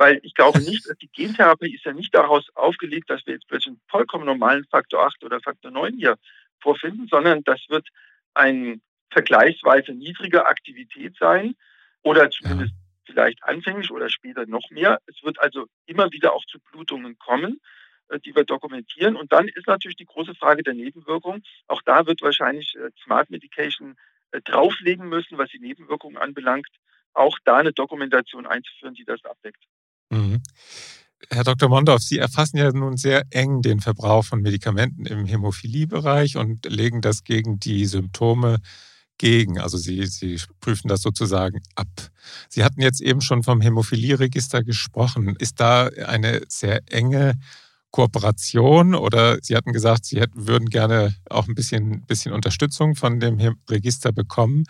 Weil 0.00 0.18
ich 0.22 0.32
glaube 0.32 0.60
nicht, 0.60 0.88
dass 0.88 0.96
die 0.96 1.10
Gentherapie 1.12 1.74
ist 1.74 1.84
ja 1.84 1.92
nicht 1.92 2.14
daraus 2.14 2.48
aufgelegt, 2.54 3.10
dass 3.10 3.20
wir 3.26 3.34
jetzt 3.34 3.46
plötzlich 3.46 3.72
einen 3.72 3.82
vollkommen 3.86 4.24
normalen 4.24 4.64
Faktor 4.64 5.04
8 5.04 5.22
oder 5.24 5.42
Faktor 5.42 5.70
9 5.70 5.92
hier 5.92 6.16
vorfinden, 6.58 7.06
sondern 7.06 7.44
das 7.44 7.60
wird 7.68 7.86
eine 8.32 8.80
vergleichsweise 9.10 9.92
niedrige 9.92 10.46
Aktivität 10.46 11.16
sein 11.20 11.54
oder 12.00 12.30
zumindest 12.30 12.72
ja. 12.72 13.12
vielleicht 13.12 13.44
anfänglich 13.44 13.90
oder 13.90 14.08
später 14.08 14.46
noch 14.46 14.70
mehr. 14.70 15.02
Es 15.04 15.22
wird 15.22 15.38
also 15.38 15.66
immer 15.84 16.10
wieder 16.12 16.32
auch 16.32 16.46
zu 16.46 16.58
Blutungen 16.72 17.18
kommen, 17.18 17.60
äh, 18.08 18.18
die 18.20 18.34
wir 18.34 18.44
dokumentieren. 18.44 19.16
Und 19.16 19.32
dann 19.32 19.48
ist 19.48 19.66
natürlich 19.66 19.98
die 19.98 20.06
große 20.06 20.34
Frage 20.34 20.62
der 20.62 20.72
Nebenwirkung. 20.72 21.42
Auch 21.66 21.82
da 21.82 22.06
wird 22.06 22.22
wahrscheinlich 22.22 22.74
äh, 22.74 22.88
Smart 23.04 23.28
Medication 23.28 23.98
äh, 24.30 24.40
drauflegen 24.40 25.10
müssen, 25.10 25.36
was 25.36 25.50
die 25.50 25.60
Nebenwirkungen 25.60 26.16
anbelangt, 26.16 26.68
auch 27.12 27.38
da 27.44 27.58
eine 27.58 27.74
Dokumentation 27.74 28.46
einzuführen, 28.46 28.94
die 28.94 29.04
das 29.04 29.22
abdeckt. 29.26 29.62
Mhm. 30.10 30.42
Herr 31.30 31.44
Dr. 31.44 31.68
Mondorf, 31.68 32.02
Sie 32.02 32.18
erfassen 32.18 32.56
ja 32.56 32.72
nun 32.72 32.96
sehr 32.96 33.24
eng 33.30 33.62
den 33.62 33.80
Verbrauch 33.80 34.24
von 34.24 34.42
Medikamenten 34.42 35.06
im 35.06 35.26
Hämophiliebereich 35.26 36.36
und 36.36 36.66
legen 36.66 37.00
das 37.02 37.22
gegen 37.24 37.60
die 37.60 37.86
Symptome 37.86 38.58
gegen. 39.18 39.60
Also 39.60 39.78
Sie, 39.78 40.06
Sie 40.06 40.40
prüfen 40.60 40.88
das 40.88 41.02
sozusagen 41.02 41.60
ab. 41.76 41.88
Sie 42.48 42.64
hatten 42.64 42.80
jetzt 42.80 43.00
eben 43.00 43.20
schon 43.20 43.44
vom 43.44 43.60
Hämophilieregister 43.60 44.64
gesprochen. 44.64 45.36
Ist 45.38 45.60
da 45.60 45.88
eine 46.06 46.42
sehr 46.48 46.80
enge 46.92 47.34
Kooperation 47.90 48.94
oder 48.94 49.38
Sie 49.42 49.56
hatten 49.56 49.72
gesagt, 49.72 50.04
Sie 50.04 50.20
hätten, 50.20 50.46
würden 50.46 50.68
gerne 50.68 51.14
auch 51.28 51.48
ein 51.48 51.54
bisschen, 51.54 52.06
bisschen 52.06 52.32
Unterstützung 52.32 52.94
von 52.94 53.20
dem 53.20 53.38
Register 53.68 54.12
bekommen. 54.12 54.64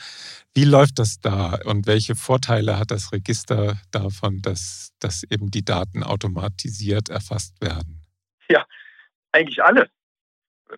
Wie 0.55 0.65
läuft 0.65 0.99
das 0.99 1.21
da 1.21 1.59
und 1.65 1.87
welche 1.87 2.15
Vorteile 2.17 2.79
hat 2.79 2.91
das 2.91 3.13
Register 3.13 3.79
davon, 3.91 4.41
dass, 4.43 4.93
dass 5.01 5.23
eben 5.25 5.51
die 5.51 5.65
Daten 5.65 6.03
automatisiert 6.03 7.09
erfasst 7.09 7.61
werden? 7.61 8.03
Ja, 8.49 8.67
eigentlich 9.33 9.63
alle. 9.63 9.91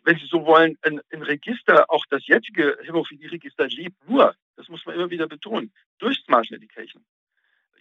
Wenn 0.04 0.18
Sie 0.18 0.26
so 0.26 0.46
wollen, 0.46 0.78
ein, 0.82 1.00
ein 1.12 1.22
Register, 1.22 1.90
auch 1.90 2.04
das 2.08 2.26
jetzige 2.26 2.78
Hämophilie-Register 2.82 3.68
lebt 3.68 4.08
nur, 4.08 4.34
das 4.56 4.68
muss 4.68 4.84
man 4.86 4.94
immer 4.94 5.10
wieder 5.10 5.28
betonen, 5.28 5.72
durch 5.98 6.18
Smart 6.24 6.50
Medication 6.50 7.04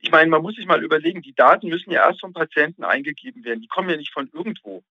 ich 0.02 0.12
meine, 0.12 0.30
man 0.30 0.42
muss 0.42 0.56
sich 0.56 0.66
mal 0.66 0.84
überlegen, 0.84 1.22
die 1.22 1.36
Daten 1.36 1.70
müssen 1.70 1.92
ja 1.92 2.08
erst 2.08 2.22
vom 2.22 2.34
Patienten 2.34 2.84
eingegeben 2.84 3.44
werden. 3.44 3.62
Die 3.62 3.68
kommen 3.68 3.90
ja 3.90 3.98
nicht 3.98 4.12
von 4.12 4.30
irgendwo. 4.34 4.84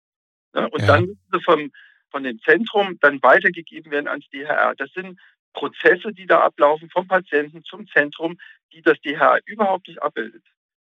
Ne? 0.55 0.68
Und 0.70 0.81
ja. 0.81 0.87
dann 0.87 1.07
müssen 1.07 1.29
sie 1.33 1.40
vom, 1.42 1.73
von 2.11 2.23
dem 2.23 2.40
Zentrum 2.40 2.99
dann 3.01 3.23
weitergegeben 3.23 3.90
werden 3.90 4.09
ans 4.09 4.29
DHR. 4.31 4.75
Das 4.77 4.92
sind 4.92 5.18
Prozesse, 5.53 6.12
die 6.12 6.27
da 6.27 6.40
ablaufen 6.40 6.88
vom 6.90 7.09
Patienten 7.09 7.64
zum 7.64 7.88
Zentrum, 7.88 8.38
die 8.73 8.83
das 8.83 9.01
DHR 9.01 9.40
überhaupt 9.46 9.88
nicht 9.88 10.01
abbildet. 10.01 10.44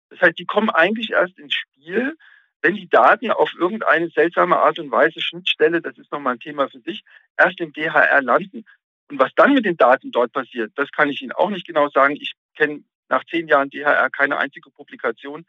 Das 0.09 0.19
heißt, 0.19 0.37
die 0.37 0.45
kommen 0.45 0.69
eigentlich 0.69 1.11
erst 1.11 1.37
ins 1.39 1.53
Spiel, 1.53 2.17
wenn 2.61 2.75
die 2.75 2.89
Daten 2.89 3.31
auf 3.31 3.53
irgendeine 3.57 4.09
seltsame 4.09 4.57
Art 4.57 4.79
und 4.79 4.91
Weise, 4.91 5.21
Schnittstelle, 5.21 5.81
das 5.81 5.97
ist 5.97 6.11
nochmal 6.11 6.33
ein 6.33 6.39
Thema 6.39 6.67
für 6.67 6.79
sich, 6.81 7.03
erst 7.37 7.61
im 7.61 7.71
DHR 7.71 8.21
landen. 8.21 8.65
Und 9.09 9.19
was 9.19 9.33
dann 9.35 9.53
mit 9.53 9.65
den 9.65 9.77
Daten 9.77 10.11
dort 10.11 10.33
passiert, 10.33 10.73
das 10.75 10.91
kann 10.91 11.09
ich 11.09 11.21
Ihnen 11.21 11.31
auch 11.31 11.49
nicht 11.49 11.65
genau 11.65 11.89
sagen. 11.89 12.17
Ich 12.19 12.33
kenne 12.57 12.83
nach 13.09 13.23
zehn 13.25 13.47
Jahren 13.47 13.69
DHR 13.69 14.09
keine 14.09 14.37
einzige 14.37 14.69
Publikation, 14.69 15.45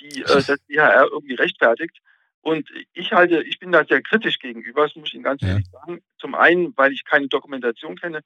die 0.00 0.22
äh, 0.22 0.24
das 0.24 0.46
DHR 0.68 1.08
irgendwie 1.10 1.34
rechtfertigt. 1.34 1.98
Und 2.40 2.68
ich 2.92 3.12
halte, 3.12 3.42
ich 3.42 3.58
bin 3.60 3.70
da 3.70 3.84
sehr 3.84 4.02
kritisch 4.02 4.38
gegenüber, 4.38 4.82
das 4.82 4.96
muss 4.96 5.08
ich 5.08 5.14
Ihnen 5.14 5.22
ganz 5.22 5.42
ja. 5.42 5.48
ehrlich 5.48 5.68
sagen. 5.70 6.02
Zum 6.18 6.34
einen, 6.34 6.76
weil 6.76 6.92
ich 6.92 7.04
keine 7.04 7.28
Dokumentation 7.28 7.96
kenne 7.96 8.20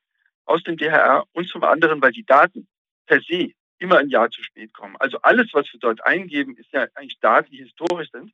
aus 0.46 0.62
dem 0.62 0.76
DHR 0.76 1.24
und 1.32 1.48
zum 1.48 1.64
anderen, 1.64 2.00
weil 2.00 2.12
die 2.12 2.24
Daten 2.24 2.66
per 3.06 3.20
se 3.20 3.50
immer 3.78 3.98
ein 3.98 4.08
Jahr 4.08 4.30
zu 4.30 4.42
spät 4.42 4.72
kommen. 4.72 4.96
Also 4.98 5.18
alles, 5.20 5.48
was 5.52 5.70
wir 5.72 5.80
dort 5.80 6.04
eingeben, 6.04 6.56
ist 6.56 6.72
ja 6.72 6.86
eigentlich 6.94 7.20
Daten, 7.20 7.50
die 7.50 7.58
historisch 7.58 8.10
sind. 8.10 8.32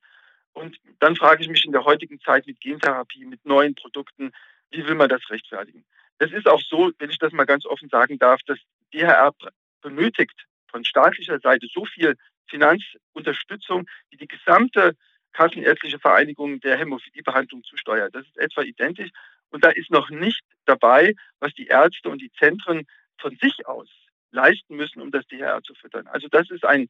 Und 0.52 0.78
dann 1.00 1.16
frage 1.16 1.42
ich 1.42 1.48
mich 1.48 1.64
in 1.64 1.72
der 1.72 1.84
heutigen 1.84 2.20
Zeit 2.20 2.46
mit 2.46 2.60
Gentherapie, 2.60 3.24
mit 3.24 3.44
neuen 3.44 3.74
Produkten, 3.74 4.32
wie 4.70 4.86
will 4.86 4.94
man 4.94 5.08
das 5.08 5.28
rechtfertigen? 5.30 5.84
Es 6.18 6.30
ist 6.30 6.46
auch 6.46 6.60
so, 6.60 6.92
wenn 6.98 7.10
ich 7.10 7.18
das 7.18 7.32
mal 7.32 7.46
ganz 7.46 7.66
offen 7.66 7.88
sagen 7.88 8.18
darf, 8.18 8.40
dass 8.46 8.58
DHR 8.94 9.32
benötigt 9.82 10.46
von 10.68 10.84
staatlicher 10.84 11.38
Seite 11.40 11.66
so 11.72 11.84
viel 11.84 12.16
Finanzunterstützung, 12.48 13.86
wie 14.10 14.16
die 14.16 14.28
gesamte 14.28 14.96
Kassenärztliche 15.32 15.98
Vereinigung 15.98 16.60
der 16.60 16.78
Hämophiliebehandlung 16.78 17.62
zusteuert. 17.64 18.14
Das 18.14 18.26
ist 18.26 18.38
etwa 18.38 18.62
identisch. 18.62 19.10
Und 19.50 19.64
da 19.64 19.70
ist 19.70 19.90
noch 19.90 20.10
nicht 20.10 20.42
dabei, 20.64 21.14
was 21.40 21.52
die 21.54 21.66
Ärzte 21.66 22.08
und 22.08 22.20
die 22.20 22.32
Zentren 22.32 22.86
von 23.18 23.36
sich 23.36 23.66
aus 23.66 23.88
leisten 24.30 24.76
müssen, 24.76 25.02
um 25.02 25.10
das 25.10 25.26
DHR 25.26 25.62
zu 25.62 25.74
füttern. 25.74 26.06
Also 26.06 26.28
das 26.28 26.50
ist 26.50 26.64
ein, 26.64 26.88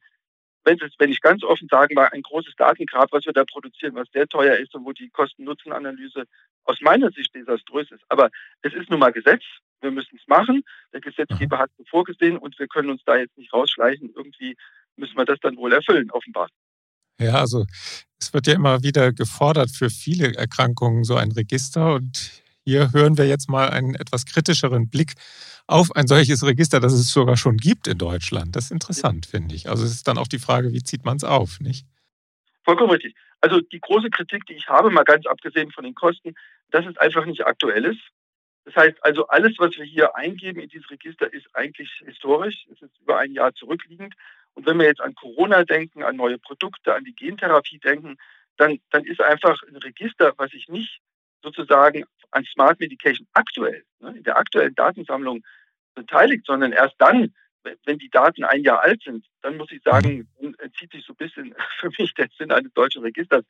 wenn, 0.63 1.11
ich 1.11 1.21
ganz 1.21 1.43
offen 1.43 1.67
sagen 1.67 1.93
mag, 1.95 2.13
ein 2.13 2.21
großes 2.21 2.55
Datengrab, 2.55 3.11
was 3.11 3.25
wir 3.25 3.33
da 3.33 3.43
produzieren, 3.43 3.95
was 3.95 4.09
sehr 4.11 4.27
teuer 4.27 4.55
ist 4.55 4.73
und 4.75 4.85
wo 4.85 4.93
die 4.93 5.09
Kosten-Nutzen-Analyse 5.09 6.25
aus 6.63 6.79
meiner 6.79 7.11
Sicht 7.11 7.35
desaströs 7.35 7.91
ist. 7.91 8.03
Aber 8.07 8.29
es 8.61 8.73
ist 8.73 8.89
nun 8.89 8.99
mal 8.99 9.11
Gesetz 9.11 9.43
wir 9.83 9.91
müssen 9.91 10.17
es 10.19 10.27
machen. 10.27 10.63
Der 10.93 11.01
Gesetzgeber 11.01 11.59
hat 11.59 11.69
es 11.77 11.87
vorgesehen 11.89 12.37
und 12.37 12.57
wir 12.57 12.67
können 12.67 12.89
uns 12.89 13.01
da 13.05 13.17
jetzt 13.17 13.37
nicht 13.37 13.53
rausschleichen. 13.53 14.11
Irgendwie 14.15 14.55
müssen 14.95 15.15
wir 15.15 15.25
das 15.25 15.39
dann 15.41 15.57
wohl 15.57 15.73
erfüllen, 15.73 16.09
offenbar. 16.11 16.49
Ja, 17.19 17.35
also 17.35 17.65
es 18.19 18.33
wird 18.33 18.47
ja 18.47 18.55
immer 18.55 18.81
wieder 18.81 19.13
gefordert 19.13 19.69
für 19.69 19.89
viele 19.89 20.33
Erkrankungen 20.33 21.03
so 21.03 21.15
ein 21.15 21.31
Register 21.31 21.93
und 21.93 22.43
hier 22.65 22.91
hören 22.93 23.17
wir 23.17 23.27
jetzt 23.27 23.49
mal 23.49 23.69
einen 23.69 23.95
etwas 23.95 24.25
kritischeren 24.25 24.89
Blick 24.89 25.13
auf 25.67 25.95
ein 25.95 26.07
solches 26.07 26.43
Register, 26.43 26.79
das 26.79 26.93
es 26.93 27.11
sogar 27.11 27.37
schon 27.37 27.57
gibt 27.57 27.87
in 27.87 27.97
Deutschland. 27.97 28.55
Das 28.55 28.65
ist 28.65 28.71
interessant, 28.71 29.25
ja. 29.25 29.31
finde 29.31 29.55
ich. 29.55 29.69
Also 29.69 29.83
es 29.83 29.91
ist 29.91 30.07
dann 30.07 30.17
auch 30.17 30.27
die 30.27 30.39
Frage, 30.39 30.71
wie 30.73 30.83
zieht 30.83 31.05
man 31.05 31.17
es 31.17 31.23
auf, 31.23 31.59
nicht? 31.59 31.85
Vollkommen 32.63 32.91
richtig. 32.91 33.15
Also 33.41 33.59
die 33.59 33.79
große 33.79 34.09
Kritik, 34.09 34.45
die 34.45 34.53
ich 34.53 34.67
habe, 34.69 34.89
mal 34.89 35.03
ganz 35.03 35.25
abgesehen 35.25 35.71
von 35.71 35.83
den 35.83 35.95
Kosten, 35.95 36.33
dass 36.71 36.85
es 36.85 36.97
einfach 36.97 37.25
nicht 37.25 37.45
aktuell 37.45 37.85
ist. 37.85 37.99
Das 38.65 38.75
heißt 38.75 39.03
also, 39.03 39.27
alles, 39.27 39.53
was 39.57 39.75
wir 39.77 39.83
hier 39.83 40.15
eingeben 40.15 40.61
in 40.61 40.69
dieses 40.69 40.89
Register, 40.89 41.31
ist 41.31 41.47
eigentlich 41.53 41.89
historisch. 42.05 42.65
Es 42.71 42.81
ist 42.81 42.97
über 43.01 43.17
ein 43.19 43.33
Jahr 43.33 43.53
zurückliegend. 43.53 44.15
Und 44.53 44.65
wenn 44.65 44.79
wir 44.79 44.85
jetzt 44.85 45.01
an 45.01 45.15
Corona 45.15 45.63
denken, 45.63 46.03
an 46.03 46.15
neue 46.15 46.37
Produkte, 46.37 46.93
an 46.93 47.03
die 47.03 47.15
Gentherapie 47.15 47.79
denken, 47.79 48.17
dann, 48.57 48.79
dann 48.91 49.03
ist 49.03 49.19
einfach 49.19 49.61
ein 49.63 49.75
Register, 49.75 50.33
was 50.37 50.51
sich 50.51 50.69
nicht 50.69 51.01
sozusagen 51.41 52.05
an 52.31 52.45
Smart 52.45 52.79
Medication 52.79 53.27
aktuell, 53.33 53.83
ne, 53.99 54.15
in 54.15 54.23
der 54.23 54.37
aktuellen 54.37 54.75
Datensammlung 54.75 55.43
beteiligt, 55.95 56.45
sondern 56.45 56.71
erst 56.71 56.95
dann, 56.99 57.33
wenn 57.85 57.97
die 57.97 58.09
Daten 58.09 58.43
ein 58.43 58.63
Jahr 58.63 58.81
alt 58.81 59.03
sind, 59.03 59.25
dann 59.41 59.57
muss 59.57 59.71
ich 59.71 59.81
sagen, 59.83 60.27
zieht 60.77 60.91
sich 60.91 61.05
so 61.05 61.13
ein 61.13 61.17
bisschen 61.17 61.55
für 61.79 61.89
mich 61.97 62.13
der 62.13 62.27
Sinn 62.37 62.51
eines 62.51 62.73
deutschen 62.73 63.03
Registers. 63.03 63.45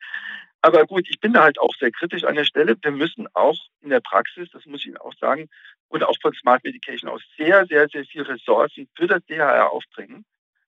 Aber 0.62 0.86
gut, 0.86 1.08
ich 1.10 1.20
bin 1.20 1.34
da 1.34 1.44
halt 1.44 1.60
auch 1.60 1.76
sehr 1.76 1.92
kritisch 1.92 2.24
an 2.24 2.36
der 2.36 2.46
Stelle. 2.46 2.78
Wir 2.82 2.92
müssen 2.92 3.28
auch 3.34 3.58
in 3.82 3.90
der 3.90 4.00
Praxis, 4.00 4.50
das 4.52 4.66
muss 4.66 4.82
ich 4.82 4.88
Ihnen 4.88 4.98
auch 4.98 5.14
sagen, 5.16 5.50
und 5.90 6.04
auch 6.04 6.16
von 6.22 6.34
Smart 6.34 6.64
Medication 6.64 7.10
aus 7.10 7.22
sehr, 7.38 7.66
sehr, 7.66 7.88
sehr 7.90 8.06
viel 8.06 8.24
Ressourcen 8.24 8.88
für 8.96 9.08
das 9.08 9.26
DHR 9.26 9.72
aufbringen. 9.72 10.26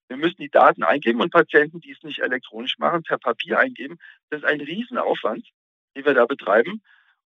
Wir 0.08 0.17
müssen 0.17 0.41
die 0.41 0.49
Daten 0.49 0.84
eingeben 0.84 1.21
und 1.21 1.31
Patienten, 1.31 1.79
die 1.79 1.91
es 1.91 2.03
nicht 2.03 2.19
elektronisch 2.19 2.77
machen, 2.77 3.03
per 3.03 3.17
Papier 3.17 3.60
eingeben. 3.60 3.97
Das 4.29 4.41
ist 4.41 4.45
ein 4.45 4.62
Riesenaufwand, 4.62 5.47
den 5.95 6.05
wir 6.05 6.13
da 6.13 6.25
betreiben. 6.25 6.84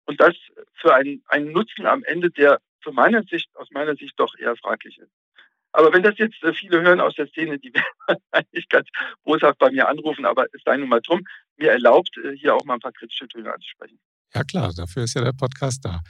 Und 0.05 0.20
das 0.20 0.35
für 0.74 0.94
einen, 0.94 1.22
einen 1.26 1.52
Nutzen 1.52 1.87
am 1.87 2.05
Ende, 2.05 2.31
der 2.31 2.61
für 2.81 2.92
meiner 2.92 3.22
Sicht, 3.24 3.48
aus 3.57 3.70
meiner 3.70 3.96
Sicht 3.96 4.14
doch 4.18 4.37
eher 4.38 4.57
fraglich 4.57 4.98
ist. 4.98 5.11
Aber 5.77 5.93
wenn 5.93 6.03
das 6.03 6.17
jetzt 6.17 6.43
äh, 6.43 6.55
viele 6.55 6.81
hören 6.81 7.01
aus 7.01 7.15
der 7.17 7.29
Szene, 7.29 7.59
die 7.59 7.71
werden 7.75 8.23
eigentlich 8.31 8.67
ganz 8.71 8.89
boshaft 9.25 9.59
bei 9.59 9.71
mir 9.71 9.89
anrufen, 9.89 10.25
aber 10.25 10.47
es 10.55 10.62
sei 10.65 10.79
nun 10.79 10.89
mal 10.89 11.03
drum, 11.03 11.21
mir 11.59 11.71
erlaubt, 11.71 12.17
äh, 12.17 12.35
hier 12.35 12.55
auch 12.55 12.65
mal 12.65 12.75
ein 12.75 12.81
paar 12.81 12.93
kritische 12.93 13.29
Töne 13.29 13.53
anzusprechen. 13.53 13.99
Ja 14.35 14.43
klar, 14.43 14.73
dafür 14.75 15.05
ist 15.05 15.15
ja 15.15 15.23
der 15.23 15.35
Podcast 15.35 15.85
da. 15.85 16.01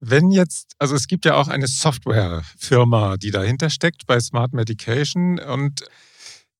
Wenn 0.00 0.30
jetzt, 0.30 0.74
also 0.78 0.94
es 0.94 1.06
gibt 1.06 1.24
ja 1.24 1.34
auch 1.34 1.48
eine 1.48 1.66
Softwarefirma, 1.66 3.16
die 3.16 3.30
dahinter 3.30 3.70
steckt 3.70 4.06
bei 4.06 4.20
Smart 4.20 4.52
Medication 4.52 5.38
und 5.38 5.86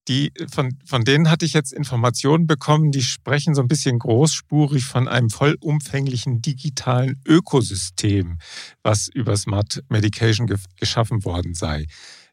die, 0.09 0.33
von, 0.53 0.79
von 0.85 1.05
denen 1.05 1.31
hatte 1.31 1.47
ich 1.47 1.55
jetzt 1.55 1.73
Informationen 1.73 2.47
bekommen, 2.47 2.91
die 2.91 3.03
sprechen 3.03 3.55
so 3.55 3.63
ein 3.63 3.69
bisschen 3.69 3.99
großspurig 3.99 4.85
von 4.85 5.09
einem 5.09 5.31
vollumfänglichen 5.31 6.43
digitalen 6.43 7.21
Ökosystem, 7.27 8.39
was 8.83 9.09
über 9.09 9.37
Smart 9.37 9.83
Medication 9.89 10.47
ge 10.47 10.59
geschaffen 10.79 11.25
worden 11.25 11.55
sei. 11.55 11.87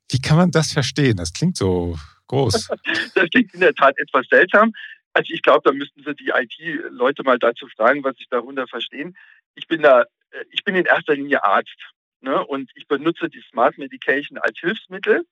Wie 0.10 0.20
kann 0.20 0.38
man 0.38 0.52
das 0.52 0.74
verstehen? 0.74 1.18
Das 1.18 1.32
klingt 1.32 1.56
so 1.56 1.98
groß. 2.28 2.70
Das 3.16 3.30
klingt 3.30 3.54
in 3.54 3.62
der 3.62 3.74
Tat 3.74 3.98
etwas 3.98 4.26
seltsam. 4.30 4.74
Also 5.14 5.34
ich 5.34 5.42
glaube, 5.42 5.62
da 5.64 5.72
müssten 5.72 6.04
Sie 6.04 6.16
die 6.16 6.32
IT-Leute 6.34 7.24
mal 7.24 7.38
dazu 7.38 7.68
fragen, 7.76 8.04
was 8.04 8.16
sie 8.18 8.26
darunter 8.30 8.68
verstehen. 8.68 9.18
Ich 9.56 9.68
bin 9.68 9.82
da, 9.82 10.02
äh, 10.02 10.44
ich 10.52 10.64
bin 10.64 10.76
in 10.76 10.86
erster 10.86 11.16
Linie 11.16 11.44
Arzt 11.44 11.78
ne? 12.22 12.46
und 12.46 12.72
ich 12.76 12.88
benutze 12.88 13.30
die 13.30 13.44
Smart 13.50 13.78
Medication 13.78 14.38
als 14.38 14.58
Hilfsmittel 14.60 15.26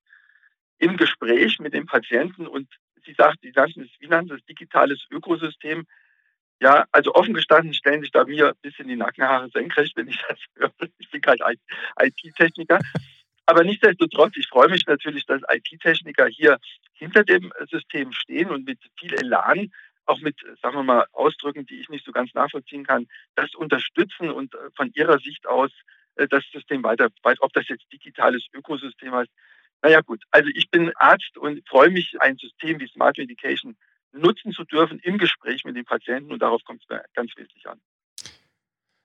im 0.79 0.97
Gespräch 0.97 1.59
mit 1.59 1.73
dem 1.73 1.85
Patienten 1.85 2.47
und 2.47 2.67
sie 3.05 3.13
sagt, 3.13 3.39
sie 3.41 3.51
nannten 3.55 3.81
es, 3.81 3.89
wie 3.99 4.07
nannten 4.07 4.35
es, 4.35 4.45
digitales 4.45 5.05
Ökosystem. 5.11 5.85
Ja, 6.61 6.85
also 6.91 7.13
offen 7.13 7.33
gestanden 7.33 7.73
stellen 7.73 8.01
sich 8.01 8.11
da 8.11 8.25
mir 8.25 8.49
ein 8.49 8.61
bisschen 8.61 8.87
die 8.87 8.97
Nackenhaare 8.97 9.49
senkrecht, 9.49 9.95
wenn 9.95 10.09
ich 10.09 10.21
das 10.27 10.39
höre. 10.55 10.71
Ich 10.97 11.09
bin 11.09 11.21
kein 11.21 11.37
IT-Techniker. 11.99 12.79
Aber 13.45 13.63
nichtsdestotrotz, 13.63 14.35
ich 14.37 14.47
freue 14.47 14.69
mich 14.69 14.85
natürlich, 14.85 15.25
dass 15.25 15.41
IT-Techniker 15.49 16.27
hier 16.27 16.59
hinter 16.93 17.23
dem 17.23 17.51
System 17.69 18.11
stehen 18.11 18.49
und 18.49 18.65
mit 18.65 18.79
viel 18.99 19.13
Elan, 19.13 19.71
auch 20.05 20.19
mit, 20.19 20.35
sagen 20.61 20.75
wir 20.75 20.83
mal, 20.83 21.05
Ausdrücken, 21.13 21.65
die 21.65 21.79
ich 21.79 21.89
nicht 21.89 22.05
so 22.05 22.11
ganz 22.11 22.33
nachvollziehen 22.33 22.85
kann, 22.85 23.07
das 23.35 23.55
unterstützen 23.55 24.29
und 24.29 24.53
äh, 24.55 24.57
von 24.75 24.91
ihrer 24.93 25.19
Sicht 25.19 25.47
aus 25.47 25.71
äh, 26.15 26.27
das 26.27 26.43
System 26.51 26.83
weiter, 26.83 27.09
ob 27.39 27.53
das 27.53 27.67
jetzt 27.69 27.85
digitales 27.91 28.45
Ökosystem 28.53 29.13
heißt, 29.13 29.31
naja 29.81 30.01
gut, 30.01 30.23
also 30.31 30.49
ich 30.53 30.69
bin 30.69 30.91
Arzt 30.95 31.37
und 31.37 31.67
freue 31.67 31.89
mich, 31.89 32.15
ein 32.19 32.37
System 32.37 32.79
wie 32.79 32.87
Smart 32.87 33.17
Medication 33.17 33.77
nutzen 34.11 34.51
zu 34.51 34.63
dürfen 34.63 34.99
im 34.99 35.17
Gespräch 35.17 35.63
mit 35.65 35.75
den 35.75 35.85
Patienten 35.85 36.31
und 36.31 36.41
darauf 36.41 36.63
kommt 36.63 36.81
es 36.81 36.89
mir 36.89 37.03
ganz 37.13 37.31
wesentlich 37.37 37.67
an. 37.67 37.79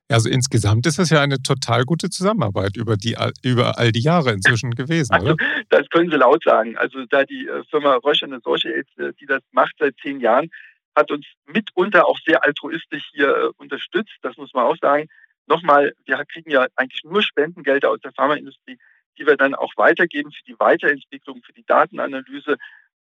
Also 0.08 0.28
insgesamt 0.28 0.86
ist 0.86 0.98
es 0.98 1.10
ja 1.10 1.22
eine 1.22 1.42
total 1.42 1.84
gute 1.84 2.10
Zusammenarbeit 2.10 2.76
über, 2.76 2.96
die, 2.96 3.16
über 3.42 3.78
all 3.78 3.90
die 3.90 4.02
Jahre 4.02 4.32
inzwischen 4.32 4.72
gewesen, 4.72 5.12
also, 5.12 5.32
oder? 5.32 5.36
Das 5.70 5.88
können 5.88 6.10
Sie 6.10 6.16
laut 6.16 6.44
sagen. 6.44 6.76
Also 6.76 7.06
da 7.06 7.24
die 7.24 7.46
äh, 7.46 7.64
Firma 7.70 7.94
Roche 7.94 8.26
Associates, 8.30 8.90
äh, 8.98 9.12
die 9.18 9.26
das 9.26 9.42
macht 9.52 9.74
seit 9.78 9.96
zehn 10.02 10.20
Jahren, 10.20 10.50
hat 10.94 11.10
uns 11.10 11.26
mitunter 11.46 12.06
auch 12.06 12.18
sehr 12.24 12.44
altruistisch 12.44 13.08
hier 13.12 13.28
äh, 13.28 13.48
unterstützt. 13.56 14.14
Das 14.22 14.36
muss 14.36 14.52
man 14.52 14.64
auch 14.64 14.76
sagen. 14.80 15.08
Nochmal, 15.46 15.94
wir 16.04 16.22
kriegen 16.26 16.50
ja 16.50 16.66
eigentlich 16.76 17.02
nur 17.04 17.22
Spendengelder 17.22 17.90
aus 17.90 18.00
der 18.00 18.12
Pharmaindustrie 18.12 18.78
die 19.18 19.26
wir 19.26 19.36
dann 19.36 19.54
auch 19.54 19.72
weitergeben 19.76 20.32
für 20.32 20.44
die 20.44 20.58
Weiterentwicklung, 20.58 21.42
für 21.42 21.52
die 21.52 21.64
Datenanalyse. 21.64 22.56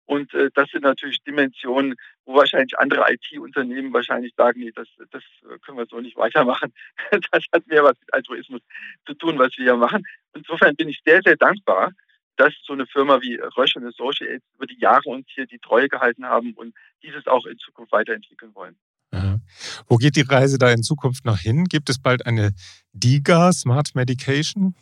Und 0.05 0.33
äh, 0.33 0.49
das 0.53 0.69
sind 0.69 0.83
natürlich 0.83 1.23
Dimensionen, 1.23 1.95
wo 2.25 2.35
wahrscheinlich 2.35 2.77
andere 2.77 3.05
IT-Unternehmen 3.11 3.93
wahrscheinlich 3.93 4.33
sagen, 4.35 4.59
nee, 4.59 4.71
das, 4.75 4.87
das 5.11 5.23
können 5.65 5.77
wir 5.77 5.85
so 5.85 5.99
nicht 5.99 6.17
weitermachen. 6.17 6.73
Das 7.31 7.43
hat 7.53 7.67
mehr 7.67 7.83
was 7.83 7.99
mit 7.99 8.13
Altruismus 8.13 8.61
zu 9.05 9.13
tun, 9.13 9.39
was 9.39 9.57
wir 9.57 9.65
hier 9.65 9.75
machen. 9.75 10.03
Insofern 10.33 10.75
bin 10.75 10.89
ich 10.89 11.01
sehr, 11.05 11.21
sehr 11.23 11.37
dankbar, 11.37 11.91
dass 12.35 12.53
so 12.63 12.73
eine 12.73 12.87
Firma 12.87 13.21
wie 13.21 13.35
Roche 13.35 13.79
Associates 13.85 14.43
über 14.55 14.65
die 14.65 14.79
Jahre 14.79 15.09
uns 15.09 15.27
hier 15.33 15.45
die 15.45 15.59
Treue 15.59 15.87
gehalten 15.87 16.25
haben 16.25 16.53
und 16.53 16.73
dieses 17.03 17.27
auch 17.27 17.45
in 17.45 17.57
Zukunft 17.59 17.91
weiterentwickeln 17.91 18.53
wollen. 18.55 18.75
Ja. 19.13 19.39
Wo 19.87 19.97
geht 19.97 20.15
die 20.15 20.21
Reise 20.21 20.57
da 20.57 20.71
in 20.71 20.83
Zukunft 20.83 21.25
noch 21.25 21.37
hin? 21.37 21.65
Gibt 21.65 21.89
es 21.89 22.01
bald 22.01 22.25
eine 22.25 22.53
DIGA, 22.93 23.53
Smart 23.53 23.93
Medication? 23.93 24.75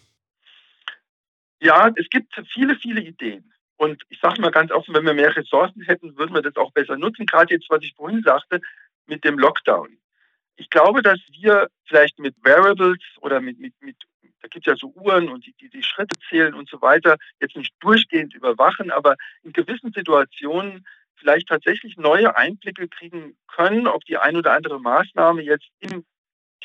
Ja, 1.62 1.92
es 1.96 2.10
gibt 2.10 2.34
viele, 2.52 2.76
viele 2.76 3.02
Ideen. 3.02 3.54
Und 3.78 4.04
ich 4.10 4.20
sage 4.20 4.42
mal 4.42 4.52
ganz 4.52 4.72
offen, 4.72 4.94
wenn 4.94 5.06
wir 5.06 5.14
mehr 5.14 5.36
Ressourcen 5.36 5.82
hätten, 5.84 6.18
würden 6.18 6.34
wir 6.34 6.42
das 6.42 6.56
auch 6.56 6.72
besser 6.72 6.98
nutzen. 6.98 7.26
Gerade 7.26 7.54
jetzt, 7.54 7.70
was 7.70 7.84
ich 7.84 7.94
vorhin 7.96 8.24
sagte, 8.24 8.62
mit 9.06 9.24
dem 9.24 9.38
Lockdown. 9.38 9.98
Ich 10.56 10.70
glaube, 10.70 11.02
dass 11.02 11.20
wir 11.32 11.70
vielleicht 11.86 12.20
mit 12.20 12.36
Wearables 12.44 13.00
oder 13.22 13.42
mit, 13.42 13.60
mit, 13.60 13.74
mit 13.80 13.96
da 14.42 14.48
gibt 14.48 14.68
es 14.68 14.72
ja 14.72 14.76
so 14.76 14.92
Uhren 14.96 15.30
und 15.30 15.46
die, 15.46 15.54
die 15.54 15.70
die 15.70 15.84
Schritte 15.84 16.18
zählen 16.30 16.54
und 16.56 16.68
so 16.68 16.82
weiter, 16.82 17.18
jetzt 17.40 17.56
nicht 17.56 17.74
durchgehend 17.80 18.34
überwachen, 18.34 18.90
aber 18.90 19.16
in 19.44 19.54
gewissen 19.54 19.92
Situationen 19.94 20.86
vielleicht 21.16 21.48
tatsächlich 21.48 21.98
neue 21.98 22.36
Einblicke 22.36 22.88
kriegen 22.88 23.38
können, 23.48 23.88
ob 23.88 24.04
die 24.06 24.18
ein 24.18 24.36
oder 24.36 24.54
andere 24.54 24.80
Maßnahme 24.80 25.44
jetzt 25.44 25.68
im 25.80 26.06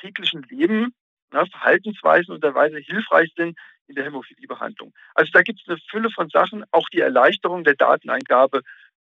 täglichen 0.01 0.43
Leben, 0.45 0.95
na, 1.31 1.45
Verhaltensweisen 1.47 2.35
und 2.35 2.43
der 2.43 2.55
Weise 2.55 2.79
hilfreich 2.79 3.31
sind, 3.37 3.59
in 3.89 3.95
der 3.95 4.05
Hämophiliebehandlung. 4.05 4.93
Also 5.15 5.31
da 5.33 5.43
gibt 5.43 5.61
es 5.61 5.69
eine 5.69 5.79
Fülle 5.91 6.11
von 6.11 6.29
Sachen, 6.29 6.65
auch 6.71 6.89
die 6.89 7.01
Erleichterung 7.01 7.65
der 7.65 7.75
Dateneingabe 7.75 8.63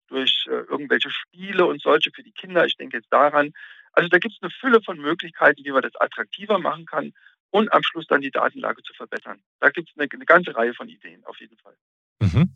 durch 0.07 0.45
äh, 0.47 0.51
irgendwelche 0.69 1.09
Spiele 1.09 1.65
und 1.65 1.81
solche 1.81 2.11
für 2.11 2.23
die 2.23 2.31
Kinder. 2.33 2.65
Ich 2.65 2.77
denke 2.77 2.97
jetzt 2.97 3.11
daran. 3.11 3.53
Also 3.93 4.09
da 4.09 4.19
gibt 4.19 4.35
es 4.35 4.41
eine 4.41 4.51
Fülle 4.51 4.81
von 4.81 4.97
Möglichkeiten, 4.99 5.63
wie 5.63 5.71
man 5.71 5.81
das 5.81 5.95
attraktiver 5.95 6.59
machen 6.59 6.85
kann 6.85 7.13
und 7.49 7.71
am 7.73 7.83
Schluss 7.83 8.07
dann 8.07 8.21
die 8.21 8.31
Datenlage 8.31 8.81
zu 8.83 8.93
verbessern. 8.93 9.41
Da 9.59 9.69
gibt 9.69 9.89
es 9.89 9.97
eine, 9.97 10.07
eine, 10.11 10.25
ganze 10.25 10.55
Reihe 10.55 10.73
von 10.73 10.87
Ideen 10.87 11.23
auf 11.25 11.39
jeden 11.39 11.57
Fall. 11.57 11.75
Mhm. 12.19 12.53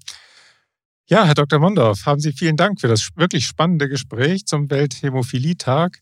Ja, 1.07 1.25
Herr 1.25 1.35
Dr. 1.35 1.59
Mondorf, 1.59 2.05
haben 2.05 2.19
Sie 2.19 2.31
vielen 2.31 2.57
Dank 2.57 2.81
für 2.81 2.87
das 2.87 3.09
wirklich 3.15 3.45
spannende 3.45 3.87
Gespräch 3.89 4.45
zum 4.45 4.71
Welthämophilie-Tag. 4.71 5.99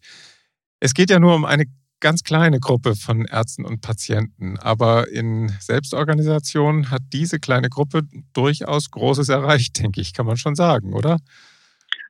Es 0.79 0.93
geht 0.93 1.09
ja 1.09 1.19
nur 1.19 1.35
um 1.35 1.45
eine 1.45 1.65
ganz 2.03 2.23
kleine 2.23 2.59
Gruppe 2.59 2.95
von 2.95 3.25
Ärzten 3.25 3.65
und 3.65 3.81
Patienten. 3.81 4.59
Aber 4.59 5.07
in 5.07 5.47
Selbstorganisation 5.59 6.91
hat 6.91 7.01
diese 7.13 7.39
kleine 7.39 7.69
Gruppe 7.69 8.01
durchaus 8.33 8.91
Großes 8.91 9.29
erreicht, 9.29 9.79
denke 9.81 10.01
ich, 10.01 10.13
kann 10.13 10.27
man 10.27 10.37
schon 10.37 10.53
sagen, 10.53 10.93
oder? 10.93 11.17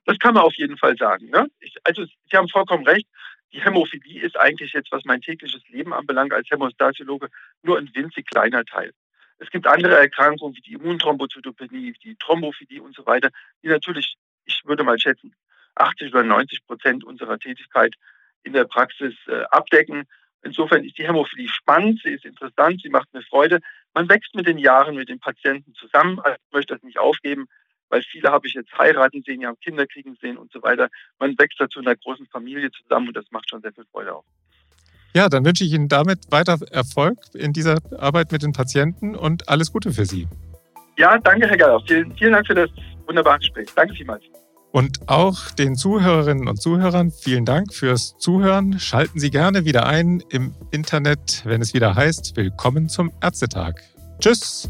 Das 0.06 0.18
kann 0.18 0.34
man 0.34 0.44
auf 0.44 0.56
jeden 0.56 0.78
Fall 0.78 0.98
sagen. 0.98 1.30
Ne? 1.30 1.48
Ich, 1.60 1.76
also 1.84 2.04
Sie 2.06 2.36
haben 2.36 2.50
vollkommen 2.50 2.86
recht. 2.86 3.08
Die 3.54 3.62
Hämophilie 3.62 4.22
ist 4.22 4.36
eigentlich 4.38 4.74
jetzt, 4.74 4.92
was 4.92 5.06
mein 5.06 5.22
tägliches 5.22 5.62
Leben 5.70 5.94
anbelangt, 5.94 6.34
als 6.34 6.50
Hämostasiologe 6.50 7.28
nur 7.62 7.78
ein 7.78 7.90
winzig 7.94 8.26
kleiner 8.26 8.66
Teil. 8.66 8.92
Es 9.38 9.50
gibt 9.52 9.68
andere 9.68 9.96
Erkrankungen 9.96 10.56
wie 10.56 10.62
die 10.62 10.74
Immunthrombozytopenie, 10.74 11.94
die 12.04 12.16
Thrombophilie 12.16 12.82
und 12.82 12.96
so 12.96 13.06
weiter, 13.06 13.30
die 13.62 13.68
natürlich, 13.68 14.16
ich 14.46 14.62
würde 14.66 14.84
mal 14.84 15.00
schätzen, 15.00 15.36
80 15.76 16.14
oder 16.14 16.24
90 16.24 16.66
Prozent 16.66 17.04
unserer 17.04 17.38
Tätigkeit 17.38 17.94
in 18.44 18.54
der 18.54 18.66
Praxis 18.66 19.14
äh, 19.28 19.44
abdecken. 19.52 20.04
Insofern 20.44 20.84
ist 20.84 20.98
die 20.98 21.08
Hämophilie 21.08 21.48
spannend, 21.48 22.02
sie 22.04 22.12
ist 22.12 22.26
interessant, 22.26 22.82
sie 22.82 22.90
macht 22.90 23.14
mir 23.14 23.22
Freude. 23.24 23.60
Man 23.94 24.10
wächst 24.10 24.36
mit 24.36 24.46
den 24.46 24.58
Jahren 24.58 24.96
mit 24.96 25.10
den 25.10 25.20
Patienten 25.20 25.74
zusammen. 25.76 26.20
Also 26.20 26.38
ich 26.48 26.54
möchte 26.54 26.74
das 26.74 26.84
nicht 26.84 27.00
aufgeben, 27.00 27.48
weil 27.90 28.02
viele 28.02 28.30
habe 28.30 28.48
ich 28.48 28.54
jetzt 28.54 28.78
heiraten 28.78 29.24
sehen, 29.24 29.40
die 29.40 29.48
haben 29.48 29.60
Kinder 29.60 29.88
kriegen 29.88 30.18
sehen 30.22 30.38
und 30.38 30.52
so 30.52 30.62
weiter. 30.62 30.90
Man 31.20 31.38
wächst 31.38 31.60
dazu 31.60 31.80
in 31.80 31.88
einer 31.88 31.96
großen 31.96 32.28
Familie 32.28 32.72
zusammen 32.72 33.08
und 33.08 33.16
das 33.16 33.26
macht 33.32 33.50
schon 33.50 33.62
sehr 33.62 33.72
viel 33.72 33.86
Freude 33.92 34.16
auch. 34.16 34.26
Ja, 35.16 35.30
dann 35.30 35.46
wünsche 35.46 35.64
ich 35.64 35.72
Ihnen 35.72 35.90
damit 35.90 36.32
weiter 36.32 36.58
Erfolg 36.72 37.20
in 37.36 37.54
dieser 37.54 37.78
Arbeit 37.98 38.32
mit 38.32 38.42
den 38.42 38.52
Patienten 38.52 39.16
und 39.16 39.48
alles 39.48 39.72
Gute 39.72 39.92
für 39.92 40.06
Sie. 40.06 40.28
Ja, 40.98 41.18
danke, 41.20 41.48
Herr 41.48 41.58
Galler. 41.58 41.80
Vielen, 41.86 42.16
vielen 42.18 42.34
Dank 42.34 42.48
für 42.48 42.56
das 42.56 42.70
wunderbare 43.06 43.40
Gespräch. 43.40 43.68
Danke 43.76 43.94
vielmals. 43.94 44.24
Und 44.74 45.08
auch 45.08 45.52
den 45.52 45.76
Zuhörerinnen 45.76 46.48
und 46.48 46.60
Zuhörern 46.60 47.12
vielen 47.12 47.46
Dank 47.46 47.76
fürs 47.76 48.18
Zuhören. 48.18 48.80
Schalten 48.80 49.20
Sie 49.20 49.30
gerne 49.30 49.66
wieder 49.66 49.86
ein 49.86 50.24
im 50.30 50.56
Internet, 50.72 51.44
wenn 51.46 51.62
es 51.62 51.76
wieder 51.76 51.94
heißt, 51.94 52.36
Willkommen 52.36 52.90
zum 52.90 53.12
Ärztetag. 53.22 53.76
Tschüss! 54.20 54.68